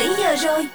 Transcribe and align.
7 0.00 0.08
giờ 0.18 0.36
rồi. 0.36 0.66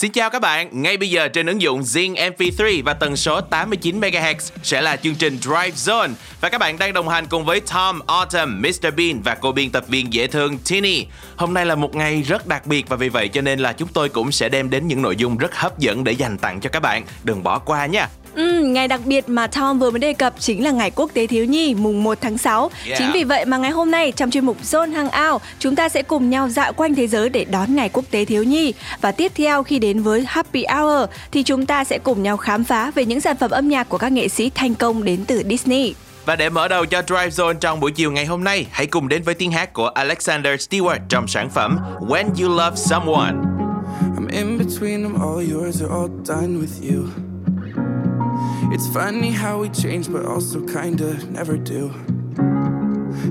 Xin 0.00 0.12
chào 0.12 0.30
các 0.30 0.42
bạn, 0.42 0.82
ngay 0.82 0.96
bây 0.96 1.10
giờ 1.10 1.28
trên 1.28 1.46
ứng 1.46 1.62
dụng 1.62 1.80
Zing 1.80 2.14
MP3 2.14 2.82
và 2.84 2.94
tần 2.94 3.16
số 3.16 3.40
89 3.40 4.00
MHz 4.00 4.34
sẽ 4.62 4.80
là 4.80 4.96
chương 4.96 5.14
trình 5.14 5.38
Drive 5.40 5.70
Zone 5.70 6.10
và 6.40 6.48
các 6.48 6.58
bạn 6.58 6.78
đang 6.78 6.92
đồng 6.92 7.08
hành 7.08 7.26
cùng 7.26 7.44
với 7.44 7.60
Tom, 7.60 8.00
Autumn, 8.06 8.62
Mr 8.62 8.94
Bean 8.96 9.22
và 9.24 9.34
cô 9.34 9.52
biên 9.52 9.70
tập 9.70 9.84
viên 9.88 10.12
dễ 10.12 10.26
thương 10.26 10.58
Tini. 10.58 11.06
Hôm 11.36 11.54
nay 11.54 11.66
là 11.66 11.74
một 11.74 11.94
ngày 11.94 12.22
rất 12.22 12.46
đặc 12.46 12.66
biệt 12.66 12.88
và 12.88 12.96
vì 12.96 13.08
vậy 13.08 13.28
cho 13.28 13.40
nên 13.40 13.58
là 13.58 13.72
chúng 13.72 13.88
tôi 13.88 14.08
cũng 14.08 14.32
sẽ 14.32 14.48
đem 14.48 14.70
đến 14.70 14.88
những 14.88 15.02
nội 15.02 15.16
dung 15.16 15.36
rất 15.36 15.54
hấp 15.54 15.78
dẫn 15.78 16.04
để 16.04 16.12
dành 16.12 16.38
tặng 16.38 16.60
cho 16.60 16.70
các 16.70 16.80
bạn. 16.80 17.04
Đừng 17.24 17.42
bỏ 17.42 17.58
qua 17.58 17.86
nha. 17.86 18.08
Ừ, 18.34 18.60
ngày 18.64 18.88
đặc 18.88 19.00
biệt 19.04 19.28
mà 19.28 19.46
Tom 19.46 19.78
vừa 19.78 19.90
mới 19.90 19.98
đề 19.98 20.12
cập 20.12 20.34
chính 20.38 20.64
là 20.64 20.70
ngày 20.70 20.90
Quốc 20.90 21.10
tế 21.14 21.26
Thiếu 21.26 21.44
Nhi 21.44 21.74
mùng 21.74 22.04
1 22.04 22.18
tháng 22.20 22.38
6. 22.38 22.70
Yeah. 22.86 22.98
Chính 22.98 23.12
vì 23.12 23.24
vậy 23.24 23.44
mà 23.44 23.56
ngày 23.56 23.70
hôm 23.70 23.90
nay 23.90 24.12
trong 24.12 24.30
chuyên 24.30 24.46
mục 24.46 24.56
Zone 24.62 24.92
Hangout, 24.92 25.42
chúng 25.58 25.76
ta 25.76 25.88
sẽ 25.88 26.02
cùng 26.02 26.30
nhau 26.30 26.48
dạo 26.48 26.72
quanh 26.72 26.94
thế 26.94 27.06
giới 27.06 27.28
để 27.28 27.44
đón 27.44 27.76
ngày 27.76 27.88
Quốc 27.88 28.04
tế 28.10 28.24
Thiếu 28.24 28.42
Nhi. 28.44 28.74
Và 29.00 29.12
tiếp 29.12 29.32
theo 29.34 29.62
khi 29.62 29.78
đến 29.78 30.02
với 30.02 30.24
Happy 30.26 30.64
Hour 30.74 31.08
thì 31.32 31.42
chúng 31.42 31.66
ta 31.66 31.84
sẽ 31.84 31.98
cùng 31.98 32.22
nhau 32.22 32.36
khám 32.36 32.64
phá 32.64 32.90
về 32.94 33.04
những 33.04 33.20
sản 33.20 33.36
phẩm 33.36 33.50
âm 33.50 33.68
nhạc 33.68 33.88
của 33.88 33.98
các 33.98 34.12
nghệ 34.12 34.28
sĩ 34.28 34.50
thành 34.54 34.74
công 34.74 35.04
đến 35.04 35.24
từ 35.26 35.42
Disney. 35.50 35.94
Và 36.24 36.36
để 36.36 36.50
mở 36.50 36.68
đầu 36.68 36.86
cho 36.86 37.02
Drive 37.02 37.28
Zone 37.28 37.54
trong 37.54 37.80
buổi 37.80 37.92
chiều 37.92 38.12
ngày 38.12 38.26
hôm 38.26 38.44
nay, 38.44 38.66
hãy 38.70 38.86
cùng 38.86 39.08
đến 39.08 39.22
với 39.22 39.34
tiếng 39.34 39.52
hát 39.52 39.72
của 39.72 39.88
Alexander 39.88 40.54
Stewart 40.54 40.98
trong 41.08 41.28
sản 41.28 41.50
phẩm 41.50 41.78
When 42.00 42.24
You 42.42 42.48
Love 42.56 42.76
Someone. 42.76 43.34
I'm 44.16 44.28
in 44.30 44.58
between 44.58 45.02
them, 45.02 45.14
all 45.22 45.52
yours 45.52 45.82
are 45.82 45.92
all 45.94 46.08
done 46.24 46.60
with 46.60 46.94
you. 46.94 47.29
It's 48.72 48.86
funny 48.86 49.32
how 49.32 49.58
we 49.58 49.68
change, 49.68 50.10
but 50.10 50.24
also 50.24 50.60
kinda 50.60 51.18
never 51.28 51.56
do. 51.56 51.90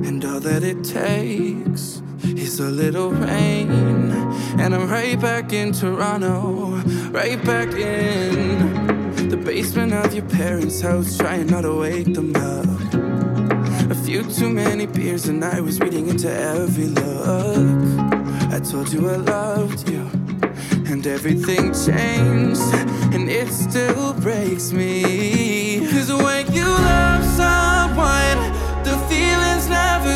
And 0.05 0.23
all 0.25 0.41
that 0.41 0.63
it 0.63 0.83
takes 0.83 2.01
is 2.23 2.59
a 2.59 2.69
little 2.69 3.11
rain. 3.11 4.11
And 4.57 4.75
I'm 4.75 4.89
right 4.89 5.17
back 5.19 5.53
in 5.53 5.71
Toronto, 5.71 6.81
right 7.11 7.41
back 7.45 7.73
in 7.73 9.29
the 9.29 9.37
basement 9.37 9.93
of 9.93 10.13
your 10.13 10.25
parents' 10.25 10.81
house, 10.81 11.17
trying 11.17 11.47
not 11.47 11.61
to 11.61 11.73
wake 11.73 12.13
them 12.13 12.35
up. 12.35 12.67
A 13.89 13.95
few 13.95 14.23
too 14.23 14.49
many 14.49 14.87
beers, 14.87 15.29
and 15.29 15.43
I 15.43 15.61
was 15.61 15.79
reading 15.79 16.09
into 16.09 16.29
every 16.29 16.87
look. 16.87 17.57
I 18.51 18.59
told 18.59 18.91
you 18.91 19.09
I 19.09 19.15
loved 19.15 19.89
you. 19.89 20.18
And 20.91 21.05
everything 21.05 21.71
changed, 21.71 22.73
and 23.13 23.29
it 23.29 23.49
still 23.49 24.13
breaks 24.13 24.71
me. 24.71 25.87
Cause 25.91 26.11
when 26.11 26.51
you 26.51 26.65
love 26.65 27.23
someone, 27.37 28.39
the 28.83 28.97
feelings 29.07 29.69
never 29.69 30.08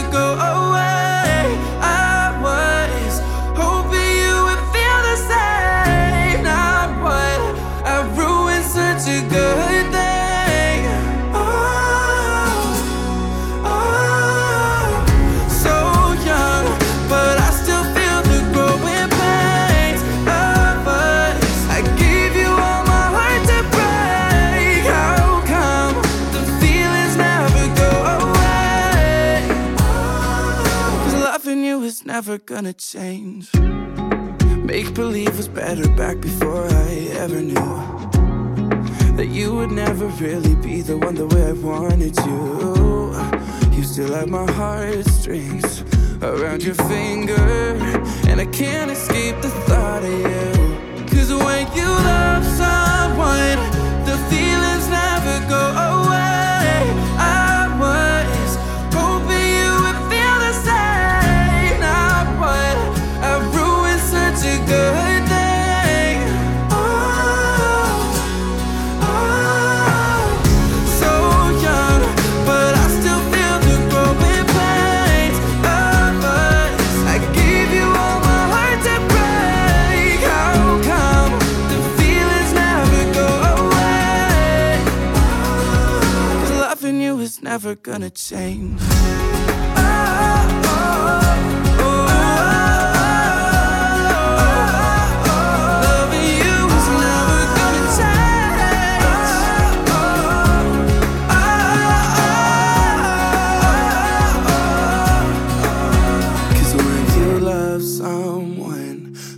never 32.33 32.43
gonna 32.45 32.73
change. 32.73 33.53
Make 34.65 34.95
believe 34.95 35.37
was 35.37 35.47
better 35.47 35.87
back 35.89 36.19
before 36.19 36.65
I 36.65 36.89
ever 37.23 37.39
knew 37.39 37.75
that 39.17 39.27
you 39.27 39.53
would 39.53 39.71
never 39.71 40.07
really 40.07 40.55
be 40.55 40.81
the 40.81 40.97
one 40.97 41.13
the 41.13 41.27
way 41.27 41.49
I 41.49 41.51
wanted 41.51 42.15
you. 42.25 43.13
You 43.75 43.83
still 43.83 44.13
have 44.15 44.29
my 44.29 44.51
heartstrings 44.53 45.83
around 46.23 46.63
your 46.63 46.75
finger, 46.89 47.45
and 48.27 48.41
I 48.41 48.47
can't 48.47 48.89
escape 48.89 49.39
the 49.43 49.51
thought 49.67 50.03
of 50.03 50.19
you. 50.29 51.05
Cause 51.11 51.29
when 51.31 51.67
you 51.77 51.89
love 52.11 52.43
someone, 52.63 53.59
the 54.09 54.17
feelings 54.31 54.87
never 54.89 55.49
go 55.49 55.61
away. 55.69 55.92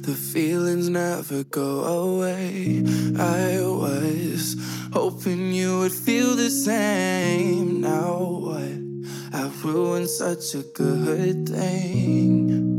The 0.05 0.13
feelings 0.13 0.87
never 0.87 1.43
go 1.45 1.83
away. 1.83 2.83
I 3.17 3.59
was 3.61 4.34
hoping 4.95 5.51
you 5.51 5.79
would 5.79 5.91
feel 5.91 6.37
the 6.37 6.49
same. 6.49 7.81
Now 7.81 8.15
what? 8.45 8.79
I've 9.33 9.65
ruined 9.65 10.09
such 10.09 10.55
a 10.55 10.63
good 10.73 11.49
thing. 11.49 12.74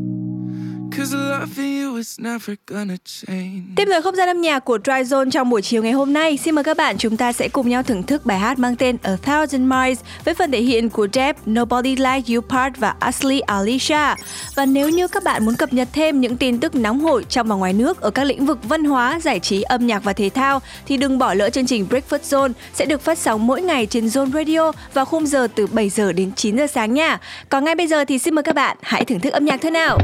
Tiếp 3.76 3.84
lời 3.86 4.02
không 4.02 4.16
gian 4.16 4.28
âm 4.28 4.40
nhạc 4.40 4.60
của 4.60 4.78
Dry 4.84 4.92
Zone 4.92 5.30
trong 5.30 5.50
buổi 5.50 5.62
chiều 5.62 5.82
ngày 5.82 5.92
hôm 5.92 6.12
nay, 6.12 6.36
xin 6.36 6.54
mời 6.54 6.64
các 6.64 6.76
bạn 6.76 6.98
chúng 6.98 7.16
ta 7.16 7.32
sẽ 7.32 7.48
cùng 7.48 7.68
nhau 7.68 7.82
thưởng 7.82 8.02
thức 8.02 8.26
bài 8.26 8.38
hát 8.38 8.58
mang 8.58 8.76
tên 8.76 8.96
A 9.02 9.16
Thousand 9.22 9.62
Miles 9.62 10.00
với 10.24 10.34
phần 10.34 10.50
thể 10.50 10.60
hiện 10.60 10.88
của 10.88 11.08
Deb, 11.12 11.36
Nobody 11.50 11.96
Like 11.96 12.34
You 12.34 12.40
Part 12.40 12.76
và 12.78 12.94
Ashley 13.00 13.40
Alicia. 13.40 14.14
Và 14.54 14.66
nếu 14.66 14.88
như 14.88 15.08
các 15.08 15.24
bạn 15.24 15.44
muốn 15.44 15.56
cập 15.56 15.72
nhật 15.72 15.88
thêm 15.92 16.20
những 16.20 16.36
tin 16.36 16.58
tức 16.58 16.74
nóng 16.74 17.00
hổi 17.00 17.24
trong 17.28 17.48
và 17.48 17.54
ngoài 17.54 17.72
nước 17.72 18.00
ở 18.00 18.10
các 18.10 18.24
lĩnh 18.24 18.46
vực 18.46 18.58
văn 18.62 18.84
hóa, 18.84 19.20
giải 19.22 19.40
trí, 19.40 19.62
âm 19.62 19.86
nhạc 19.86 20.04
và 20.04 20.12
thể 20.12 20.28
thao 20.28 20.60
thì 20.86 20.96
đừng 20.96 21.18
bỏ 21.18 21.34
lỡ 21.34 21.50
chương 21.50 21.66
trình 21.66 21.86
Breakfast 21.90 22.18
Zone 22.18 22.52
sẽ 22.74 22.84
được 22.84 23.00
phát 23.00 23.18
sóng 23.18 23.46
mỗi 23.46 23.62
ngày 23.62 23.86
trên 23.86 24.06
Zone 24.06 24.32
Radio 24.32 24.72
vào 24.94 25.04
khung 25.04 25.26
giờ 25.26 25.48
từ 25.54 25.66
7 25.66 25.88
giờ 25.88 26.12
đến 26.12 26.32
9 26.36 26.56
giờ 26.56 26.66
sáng 26.66 26.94
nha. 26.94 27.20
Còn 27.48 27.64
ngay 27.64 27.74
bây 27.74 27.86
giờ 27.86 28.04
thì 28.04 28.18
xin 28.18 28.34
mời 28.34 28.42
các 28.42 28.54
bạn 28.54 28.76
hãy 28.82 29.04
thưởng 29.04 29.20
thức 29.20 29.32
âm 29.32 29.44
nhạc 29.44 29.60
thôi 29.62 29.70
nào. 29.70 29.98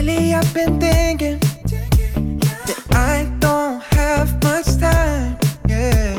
I've 0.00 0.54
been 0.54 0.78
thinking 0.78 1.40
that 1.40 2.86
I 2.92 3.28
don't 3.40 3.82
have 3.82 4.40
much 4.44 4.76
time, 4.78 5.36
yeah. 5.68 6.14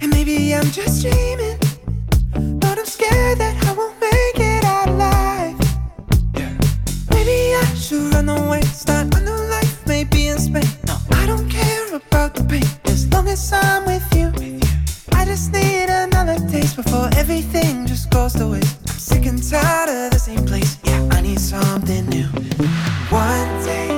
And 0.00 0.10
maybe 0.10 0.52
I'm 0.52 0.68
just 0.72 1.02
dreaming, 1.02 1.58
but 2.58 2.76
I'm 2.76 2.86
scared 2.86 3.38
that 3.38 3.64
I 3.64 3.72
won't 3.72 4.00
make 4.00 4.40
it 4.40 4.64
out 4.64 4.88
alive. 4.88 5.56
Maybe 7.10 7.54
I 7.54 7.64
should 7.76 8.12
run 8.12 8.28
away, 8.28 8.62
start 8.62 9.14
a 9.14 9.20
new 9.20 9.40
life, 9.48 9.86
maybe 9.86 10.26
in 10.26 10.38
Spain. 10.40 10.64
No, 10.88 10.98
I 11.12 11.24
don't 11.24 11.48
care 11.48 11.94
about 11.94 12.34
the 12.34 12.42
pain 12.42 12.64
as 12.86 13.06
long 13.12 13.28
as 13.28 13.52
I'm 13.52 13.86
with 13.86 14.12
you. 14.16 14.57
I 15.28 15.32
just 15.32 15.52
need 15.52 15.90
another 15.90 16.36
taste 16.48 16.74
before 16.74 17.10
everything 17.14 17.86
just 17.86 18.08
goes 18.08 18.32
to 18.32 18.46
waste. 18.46 18.78
I'm 18.88 18.98
sick 18.98 19.26
and 19.26 19.42
tired 19.42 19.90
of 19.90 20.10
the 20.10 20.18
same 20.18 20.42
place. 20.46 20.78
Yeah, 20.84 21.06
I 21.12 21.20
need 21.20 21.38
something 21.38 22.06
new. 22.06 22.24
One 23.10 23.62
day 23.62 23.97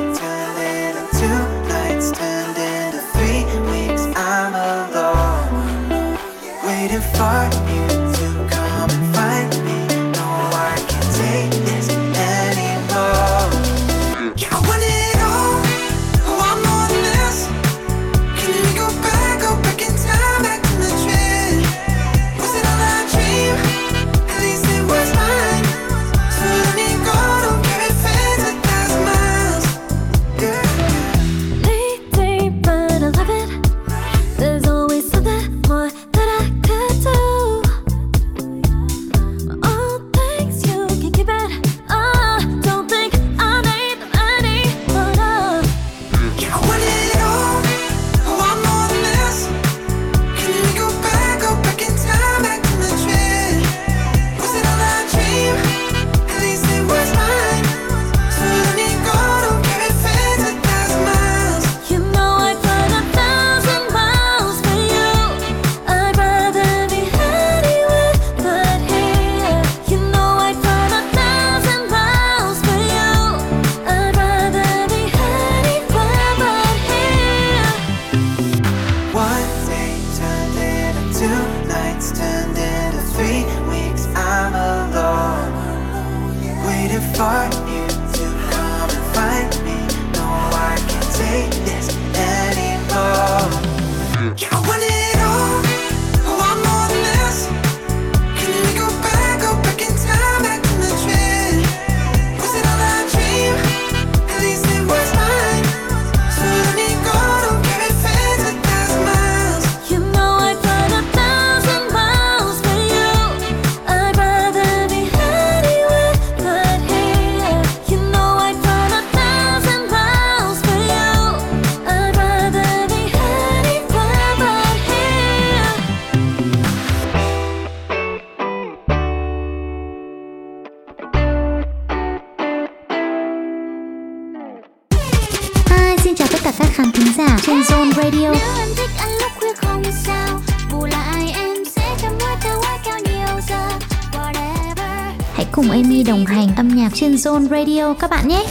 Zone 137.69 137.93
Radio. 137.97 138.31
Nếu 138.33 138.53
anh 138.59 138.69
thích 138.77 138.91
anh 138.99 139.11
lúc 139.21 139.31
khuya 139.41 139.55
không 139.57 139.83
sao. 140.05 140.41
Bù 140.73 140.87
lại 140.87 141.33
em 141.35 141.65
sẽ 141.77 141.97
chăm 142.03 142.13
hoa 142.21 142.37
theo 142.41 142.61
hoa 142.61 142.79
cao 142.85 142.99
nhiều 143.05 143.41
giờ. 143.49 143.69
Whatever. 144.13 145.13
Hãy 145.35 145.47
cùng 145.53 145.71
Amy 145.71 146.03
đồng 146.03 146.27
hành 146.27 146.49
âm 146.57 146.69
nhạc 146.69 146.91
trên 146.95 147.15
Zone 147.15 147.49
Radio 147.49 147.95
các 147.95 148.11
bạn 148.11 148.29
nhé. 148.29 148.45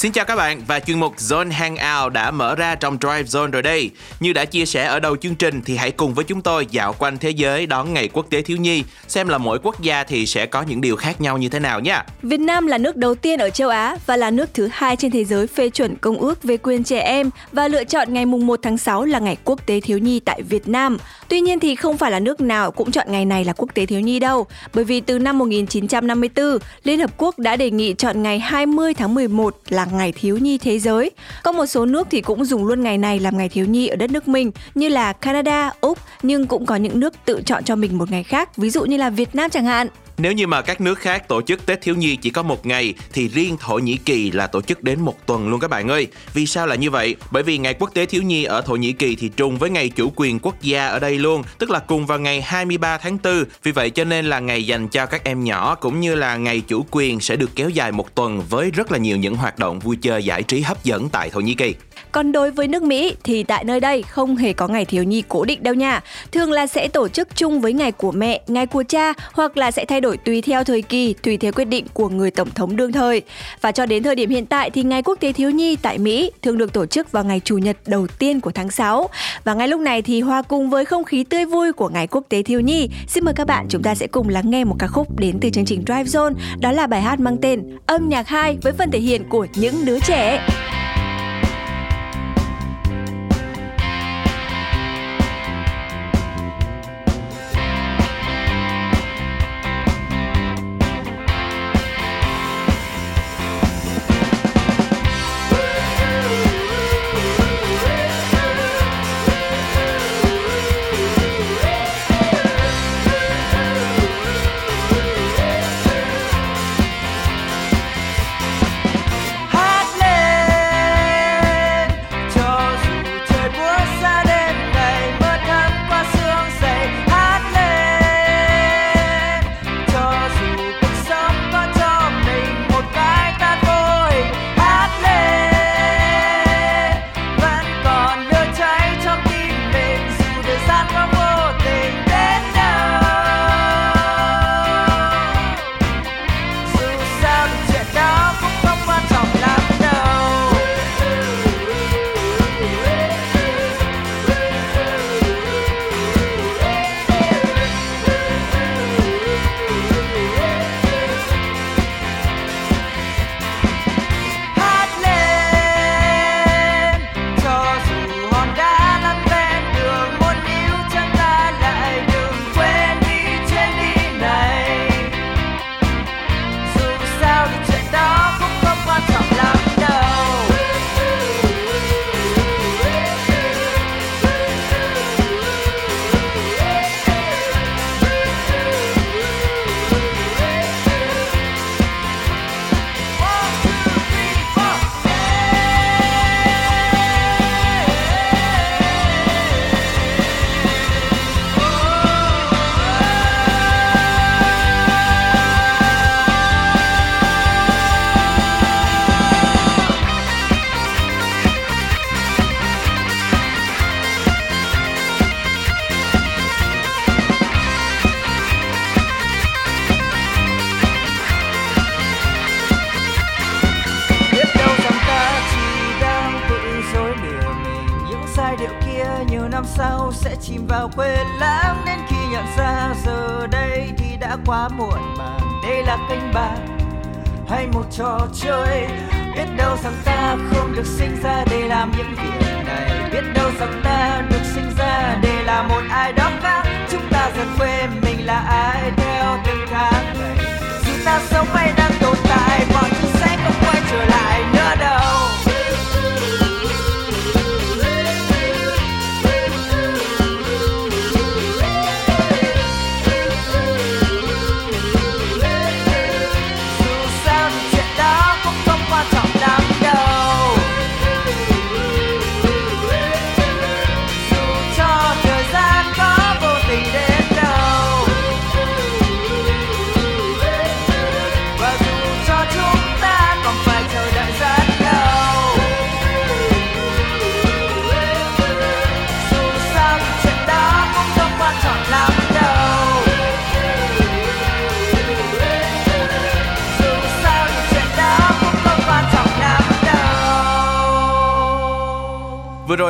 Xin 0.00 0.12
chào 0.12 0.24
các 0.24 0.36
bạn 0.36 0.62
và 0.66 0.80
chuyên 0.80 1.00
mục 1.00 1.16
Zone 1.16 1.50
Hangout 1.50 2.12
đã 2.12 2.30
mở 2.30 2.54
ra 2.54 2.74
trong 2.74 2.98
Drive 3.00 3.22
Zone 3.22 3.50
rồi 3.50 3.62
đây. 3.62 3.90
Như 4.20 4.32
đã 4.32 4.44
chia 4.44 4.66
sẻ 4.66 4.84
ở 4.84 5.00
đầu 5.00 5.16
chương 5.16 5.34
trình 5.34 5.62
thì 5.64 5.76
hãy 5.76 5.90
cùng 5.90 6.14
với 6.14 6.24
chúng 6.24 6.42
tôi 6.42 6.66
dạo 6.70 6.92
quanh 6.98 7.18
thế 7.18 7.30
giới 7.30 7.66
đón 7.66 7.92
ngày 7.92 8.08
quốc 8.08 8.26
tế 8.30 8.42
thiếu 8.42 8.56
nhi, 8.56 8.84
xem 9.08 9.28
là 9.28 9.38
mỗi 9.38 9.58
quốc 9.62 9.80
gia 9.80 10.04
thì 10.04 10.26
sẽ 10.26 10.46
có 10.46 10.62
những 10.62 10.80
điều 10.80 10.96
khác 10.96 11.20
nhau 11.20 11.38
như 11.38 11.48
thế 11.48 11.58
nào 11.58 11.80
nha. 11.80 12.04
Việt 12.22 12.40
Nam 12.40 12.66
là 12.66 12.78
nước 12.78 12.96
đầu 12.96 13.14
tiên 13.14 13.38
ở 13.38 13.50
châu 13.50 13.68
Á 13.68 13.96
và 14.06 14.16
là 14.16 14.30
nước 14.30 14.50
thứ 14.54 14.68
hai 14.72 14.96
trên 14.96 15.10
thế 15.10 15.24
giới 15.24 15.46
phê 15.46 15.68
chuẩn 15.68 15.96
công 15.96 16.16
ước 16.16 16.42
về 16.42 16.56
quyền 16.56 16.84
trẻ 16.84 17.00
em 17.00 17.30
và 17.52 17.68
lựa 17.68 17.84
chọn 17.84 18.14
ngày 18.14 18.26
mùng 18.26 18.46
1 18.46 18.60
tháng 18.62 18.78
6 18.78 19.04
là 19.04 19.18
ngày 19.18 19.36
quốc 19.44 19.66
tế 19.66 19.80
thiếu 19.80 19.98
nhi 19.98 20.20
tại 20.20 20.42
Việt 20.42 20.68
Nam. 20.68 20.98
Tuy 21.28 21.40
nhiên 21.40 21.60
thì 21.60 21.76
không 21.76 21.98
phải 21.98 22.10
là 22.10 22.20
nước 22.20 22.40
nào 22.40 22.70
cũng 22.70 22.90
chọn 22.90 23.06
ngày 23.10 23.24
này 23.24 23.44
là 23.44 23.52
quốc 23.52 23.68
tế 23.74 23.86
thiếu 23.86 24.00
nhi 24.00 24.18
đâu, 24.18 24.46
bởi 24.74 24.84
vì 24.84 25.00
từ 25.00 25.18
năm 25.18 25.38
1954, 25.38 26.58
Liên 26.84 27.00
Hợp 27.00 27.10
Quốc 27.16 27.38
đã 27.38 27.56
đề 27.56 27.70
nghị 27.70 27.94
chọn 27.98 28.22
ngày 28.22 28.38
20 28.38 28.94
tháng 28.94 29.14
11 29.14 29.56
là 29.68 29.86
ngày 29.92 30.12
thiếu 30.12 30.38
nhi 30.38 30.58
thế 30.58 30.78
giới. 30.78 31.10
Có 31.42 31.52
một 31.52 31.66
số 31.66 31.86
nước 31.86 32.06
thì 32.10 32.20
cũng 32.20 32.44
dùng 32.44 32.66
luôn 32.66 32.82
ngày 32.82 32.98
này 32.98 33.20
làm 33.20 33.38
ngày 33.38 33.48
thiếu 33.48 33.66
nhi 33.66 33.86
ở 33.86 33.96
đất 33.96 34.10
nước 34.10 34.28
mình 34.28 34.50
như 34.74 34.88
là 34.88 35.12
Canada, 35.12 35.72
Úc, 35.80 35.98
nhưng 36.22 36.46
cũng 36.46 36.66
có 36.66 36.76
những 36.76 37.00
nước 37.00 37.14
tự 37.24 37.42
chọn 37.46 37.64
cho 37.64 37.76
mình 37.76 37.98
một 37.98 38.10
ngày 38.10 38.22
khác, 38.22 38.56
ví 38.56 38.70
dụ 38.70 38.84
như 38.84 38.96
là 38.96 39.10
Việt 39.10 39.34
Nam 39.34 39.50
chẳng 39.50 39.64
hạn. 39.64 39.88
Nếu 40.22 40.32
như 40.32 40.46
mà 40.46 40.62
các 40.62 40.80
nước 40.80 40.98
khác 40.98 41.28
tổ 41.28 41.42
chức 41.42 41.66
Tết 41.66 41.82
thiếu 41.82 41.94
nhi 41.94 42.16
chỉ 42.16 42.30
có 42.30 42.42
một 42.42 42.66
ngày 42.66 42.94
thì 43.12 43.28
riêng 43.28 43.56
Thổ 43.60 43.78
Nhĩ 43.78 43.96
Kỳ 43.96 44.30
là 44.30 44.46
tổ 44.46 44.62
chức 44.62 44.82
đến 44.82 45.00
một 45.00 45.26
tuần 45.26 45.48
luôn 45.48 45.60
các 45.60 45.70
bạn 45.70 45.88
ơi. 45.88 46.06
Vì 46.34 46.46
sao 46.46 46.66
là 46.66 46.74
như 46.74 46.90
vậy? 46.90 47.16
Bởi 47.30 47.42
vì 47.42 47.58
ngày 47.58 47.74
quốc 47.74 47.90
tế 47.94 48.06
thiếu 48.06 48.22
nhi 48.22 48.44
ở 48.44 48.60
Thổ 48.60 48.76
Nhĩ 48.76 48.92
Kỳ 48.92 49.16
thì 49.16 49.28
trùng 49.28 49.58
với 49.58 49.70
ngày 49.70 49.88
chủ 49.88 50.12
quyền 50.16 50.38
quốc 50.38 50.62
gia 50.62 50.86
ở 50.86 50.98
đây 50.98 51.18
luôn, 51.18 51.42
tức 51.58 51.70
là 51.70 51.78
cùng 51.78 52.06
vào 52.06 52.18
ngày 52.18 52.40
23 52.40 52.98
tháng 52.98 53.18
4. 53.24 53.44
Vì 53.62 53.72
vậy 53.72 53.90
cho 53.90 54.04
nên 54.04 54.24
là 54.24 54.40
ngày 54.40 54.66
dành 54.66 54.88
cho 54.88 55.06
các 55.06 55.24
em 55.24 55.44
nhỏ 55.44 55.74
cũng 55.74 56.00
như 56.00 56.14
là 56.14 56.36
ngày 56.36 56.60
chủ 56.60 56.86
quyền 56.90 57.20
sẽ 57.20 57.36
được 57.36 57.50
kéo 57.54 57.68
dài 57.68 57.92
một 57.92 58.14
tuần 58.14 58.42
với 58.50 58.70
rất 58.70 58.92
là 58.92 58.98
nhiều 58.98 59.16
những 59.16 59.36
hoạt 59.36 59.58
động 59.58 59.78
vui 59.78 59.96
chơi 60.02 60.24
giải 60.24 60.42
trí 60.42 60.60
hấp 60.60 60.84
dẫn 60.84 61.08
tại 61.08 61.30
Thổ 61.30 61.40
Nhĩ 61.40 61.54
Kỳ. 61.54 61.74
Còn 62.12 62.32
đối 62.32 62.50
với 62.50 62.68
nước 62.68 62.82
Mỹ 62.82 63.16
thì 63.24 63.42
tại 63.42 63.64
nơi 63.64 63.80
đây 63.80 64.02
không 64.02 64.36
hề 64.36 64.52
có 64.52 64.68
ngày 64.68 64.84
thiếu 64.84 65.02
nhi 65.02 65.22
cố 65.28 65.44
định 65.44 65.62
đâu 65.62 65.74
nha. 65.74 66.00
Thường 66.32 66.52
là 66.52 66.66
sẽ 66.66 66.88
tổ 66.88 67.08
chức 67.08 67.36
chung 67.36 67.60
với 67.60 67.72
ngày 67.72 67.92
của 67.92 68.12
mẹ, 68.12 68.40
ngày 68.46 68.66
của 68.66 68.84
cha 68.88 69.12
hoặc 69.32 69.56
là 69.56 69.70
sẽ 69.70 69.84
thay 69.84 70.00
đổi 70.00 70.16
tùy 70.16 70.42
theo 70.42 70.64
thời 70.64 70.82
kỳ, 70.82 71.14
tùy 71.22 71.36
theo 71.36 71.52
quyết 71.52 71.64
định 71.64 71.86
của 71.92 72.08
người 72.08 72.30
tổng 72.30 72.50
thống 72.50 72.76
đương 72.76 72.92
thời. 72.92 73.22
Và 73.60 73.72
cho 73.72 73.86
đến 73.86 74.02
thời 74.02 74.14
điểm 74.14 74.30
hiện 74.30 74.46
tại 74.46 74.70
thì 74.70 74.82
ngày 74.82 75.02
quốc 75.02 75.20
tế 75.20 75.32
thiếu 75.32 75.50
nhi 75.50 75.76
tại 75.76 75.98
Mỹ 75.98 76.32
thường 76.42 76.58
được 76.58 76.72
tổ 76.72 76.86
chức 76.86 77.12
vào 77.12 77.24
ngày 77.24 77.40
chủ 77.44 77.58
nhật 77.58 77.76
đầu 77.86 78.06
tiên 78.18 78.40
của 78.40 78.50
tháng 78.50 78.70
6. 78.70 79.08
Và 79.44 79.54
ngay 79.54 79.68
lúc 79.68 79.80
này 79.80 80.02
thì 80.02 80.20
hòa 80.20 80.42
cùng 80.42 80.70
với 80.70 80.84
không 80.84 81.04
khí 81.04 81.24
tươi 81.24 81.44
vui 81.44 81.72
của 81.72 81.88
ngày 81.88 82.06
quốc 82.06 82.24
tế 82.28 82.42
thiếu 82.42 82.60
nhi, 82.60 82.88
xin 83.08 83.24
mời 83.24 83.34
các 83.34 83.46
bạn 83.46 83.66
chúng 83.68 83.82
ta 83.82 83.94
sẽ 83.94 84.06
cùng 84.06 84.28
lắng 84.28 84.50
nghe 84.50 84.64
một 84.64 84.76
ca 84.78 84.86
khúc 84.86 85.20
đến 85.20 85.38
từ 85.40 85.50
chương 85.50 85.64
trình 85.64 85.82
Drive 85.86 86.04
Zone, 86.04 86.34
đó 86.60 86.72
là 86.72 86.86
bài 86.86 87.02
hát 87.02 87.20
mang 87.20 87.36
tên 87.42 87.78
Âm 87.86 88.08
nhạc 88.08 88.28
2 88.28 88.58
với 88.62 88.72
phần 88.72 88.90
thể 88.90 88.98
hiện 88.98 89.28
của 89.28 89.46
những 89.54 89.84
đứa 89.84 89.98
trẻ. 90.00 90.46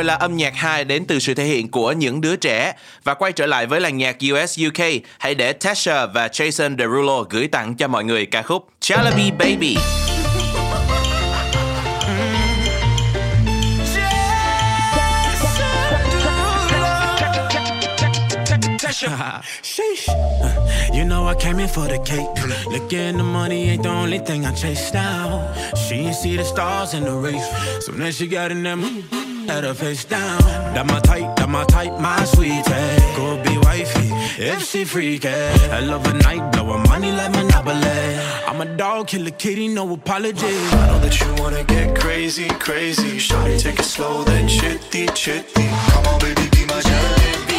Rồi 0.00 0.04
là 0.04 0.14
âm 0.14 0.37
nhạc 0.37 0.57
2 0.57 0.85
đến 0.85 1.04
từ 1.04 1.19
sự 1.19 1.35
thể 1.35 1.45
hiện 1.45 1.69
của 1.69 1.92
những 1.92 2.21
đứa 2.21 2.37
trẻ 2.37 2.73
và 3.04 3.14
quay 3.14 3.33
trở 3.33 3.47
lại 3.47 3.66
với 3.66 3.80
làng 3.80 3.97
nhạc 3.97 4.16
US 4.33 4.59
UK. 4.69 4.87
Hãy 5.19 5.35
để 5.35 5.52
Tasha 5.52 6.07
và 6.07 6.26
Jason 6.26 6.78
Derulo 6.78 7.23
gửi 7.30 7.47
tặng 7.47 7.75
cho 7.75 7.88
mọi 7.88 8.04
người 8.04 8.26
ca 8.26 8.42
khúc 8.42 8.69
Chalabi 8.80 9.30
Baby. 9.38 9.76
Sheesh. 19.62 20.09
Uh, 20.11 20.92
You 20.92 21.07
know 21.07 21.26
I 21.26 21.35
came 21.35 21.59
in 21.59 21.69
for 21.69 21.88
the 21.88 21.99
cake. 22.00 22.28
Looking 22.71 23.16
the 23.16 23.23
money 23.23 23.71
ain't 23.71 23.83
the 23.83 23.88
only 23.88 24.19
thing 24.19 24.45
I 24.45 24.52
chase 24.52 24.92
now. 24.92 25.54
She 25.75 25.95
ain't 25.95 26.14
see 26.14 26.37
the 26.37 26.45
stars 26.45 26.92
in 26.92 27.04
the 27.04 27.12
race. 27.14 27.49
So 27.87 27.92
then 27.92 28.12
she 28.12 28.26
got 28.26 28.50
in 28.52 28.62
them. 28.62 28.83
Had 29.49 29.64
her 29.64 29.73
face 29.73 30.04
down. 30.04 30.38
That 30.75 30.85
my 30.87 31.00
type, 31.00 31.35
that 31.37 31.49
my 31.49 31.64
type, 31.64 31.99
my 31.99 32.23
sweetie. 32.25 32.62
Go 33.16 33.42
be 33.42 33.57
wifey 33.59 34.11
if 34.38 34.62
she 34.69 34.85
freaky. 34.85 35.28
I 35.28 35.80
love 35.80 36.04
a 36.07 36.12
night, 36.12 36.52
blow 36.52 36.76
her 36.76 36.85
money 36.88 37.11
like 37.11 37.33
Monopoly. 37.33 38.19
I'm 38.47 38.61
a 38.61 38.66
dog, 38.76 39.07
kill 39.09 39.26
a 39.26 39.30
kitty, 39.30 39.69
no 39.69 39.95
apology. 39.95 40.47
I 40.47 40.87
know 40.88 40.99
that 40.99 41.19
you 41.19 41.42
wanna 41.42 41.64
get 41.64 41.99
crazy, 41.99 42.49
crazy. 42.49 43.16
Shawty, 43.16 43.59
take 43.59 43.78
it 43.78 43.85
slow, 43.85 44.25
then 44.25 44.47
chitty, 44.47 45.07
chitty. 45.14 45.69
Come 45.92 46.07
on, 46.07 46.21
baby, 46.21 46.49
be 46.52 46.66
my 46.66 46.83
baby. 46.83 47.50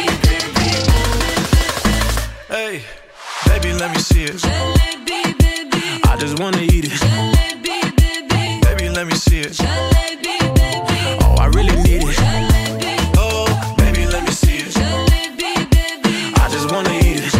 Hey, 2.52 2.82
baby, 3.46 3.72
let 3.72 3.92
me 3.92 3.98
see 3.98 4.24
it. 4.24 4.44
I 4.44 6.16
just 6.20 6.38
wanna 6.38 6.60
eat 6.60 6.84
it. 6.84 7.00
Baby, 8.60 8.90
let 8.90 9.06
me 9.06 9.14
see 9.14 9.40
it. 9.40 9.56
Oh, 11.22 11.36
I 11.40 11.46
really 11.46 11.74
need 11.76 12.02
it. 12.04 12.18
Oh, 13.16 13.74
baby, 13.78 14.04
let 14.04 14.24
me 14.24 14.32
see 14.32 14.58
it. 14.58 14.76
I 14.76 16.48
just 16.50 16.70
wanna 16.70 16.92
eat 16.92 17.24
it. 17.24 17.32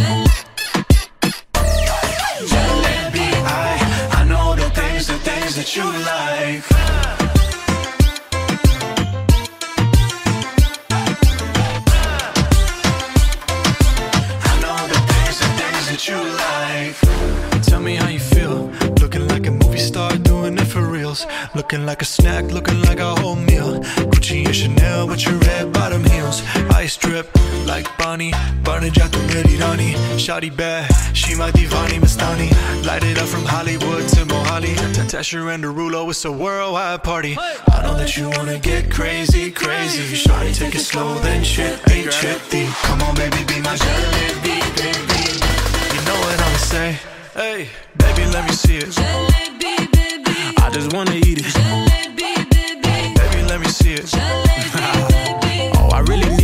Jalebi, 2.48 3.28
I, 3.44 4.16
I 4.18 4.24
know 4.24 4.54
the 4.54 4.70
things, 4.70 5.08
the 5.08 5.18
things 5.18 5.56
that 5.56 5.76
you 5.76 5.84
like. 5.84 7.21
Looking 21.72 21.86
like 21.86 22.02
a 22.02 22.04
snack, 22.04 22.52
looking 22.52 22.82
like 22.82 23.00
a 23.00 23.14
whole 23.14 23.34
meal. 23.34 23.80
Gucci 24.12 24.44
and 24.44 24.54
Chanel 24.54 25.08
with 25.08 25.24
your 25.24 25.38
red 25.38 25.72
bottom 25.72 26.04
heels. 26.04 26.42
Ice 26.74 26.98
drip 26.98 27.34
like 27.64 27.86
Bonnie. 27.96 28.30
Barney 28.62 28.90
Jack 28.90 29.10
ready 29.32 29.56
Rani. 29.56 29.94
Shawty 30.20 30.54
bad, 30.54 30.84
she 31.16 31.34
my 31.34 31.50
divani 31.50 31.98
Mastani. 31.98 32.52
Light 32.84 33.04
it 33.04 33.16
up 33.16 33.26
from 33.26 33.46
Hollywood 33.46 34.06
to 34.10 34.26
Mohali. 34.26 34.76
T- 34.92 35.00
and 35.00 35.64
Derulo, 35.64 36.10
it's 36.10 36.26
a 36.26 36.30
worldwide 36.30 37.02
party. 37.04 37.38
I 37.38 37.80
know 37.82 37.96
that 37.96 38.18
you 38.18 38.28
wanna 38.28 38.58
get 38.58 38.90
crazy, 38.90 39.50
crazy. 39.50 40.14
Shawty, 40.14 40.54
take 40.54 40.74
it 40.74 40.80
slow, 40.80 41.14
then 41.20 41.42
chippy, 41.42 42.02
chippy. 42.10 42.66
Come 42.82 43.00
on, 43.00 43.14
baby, 43.14 43.44
be 43.46 43.62
my 43.62 43.76
jalebi, 43.76 44.60
baby. 44.76 45.22
You 45.94 46.04
know 46.04 46.20
what 46.20 46.38
I'ma 46.38 46.58
say? 46.58 46.98
Hey, 47.32 47.68
baby, 47.96 48.30
let 48.30 48.44
me 48.44 48.52
see 48.52 48.76
it. 48.76 49.91
I 50.64 50.70
just 50.70 50.92
wanna 50.92 51.14
eat 51.14 51.38
it. 51.44 51.54
Baby, 53.16 53.42
let 53.48 53.60
me 53.60 53.66
see 53.66 53.94
it. 53.94 54.08
Oh, 55.74 55.88
I 55.92 56.00
really 56.00 56.41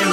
I 0.00 0.04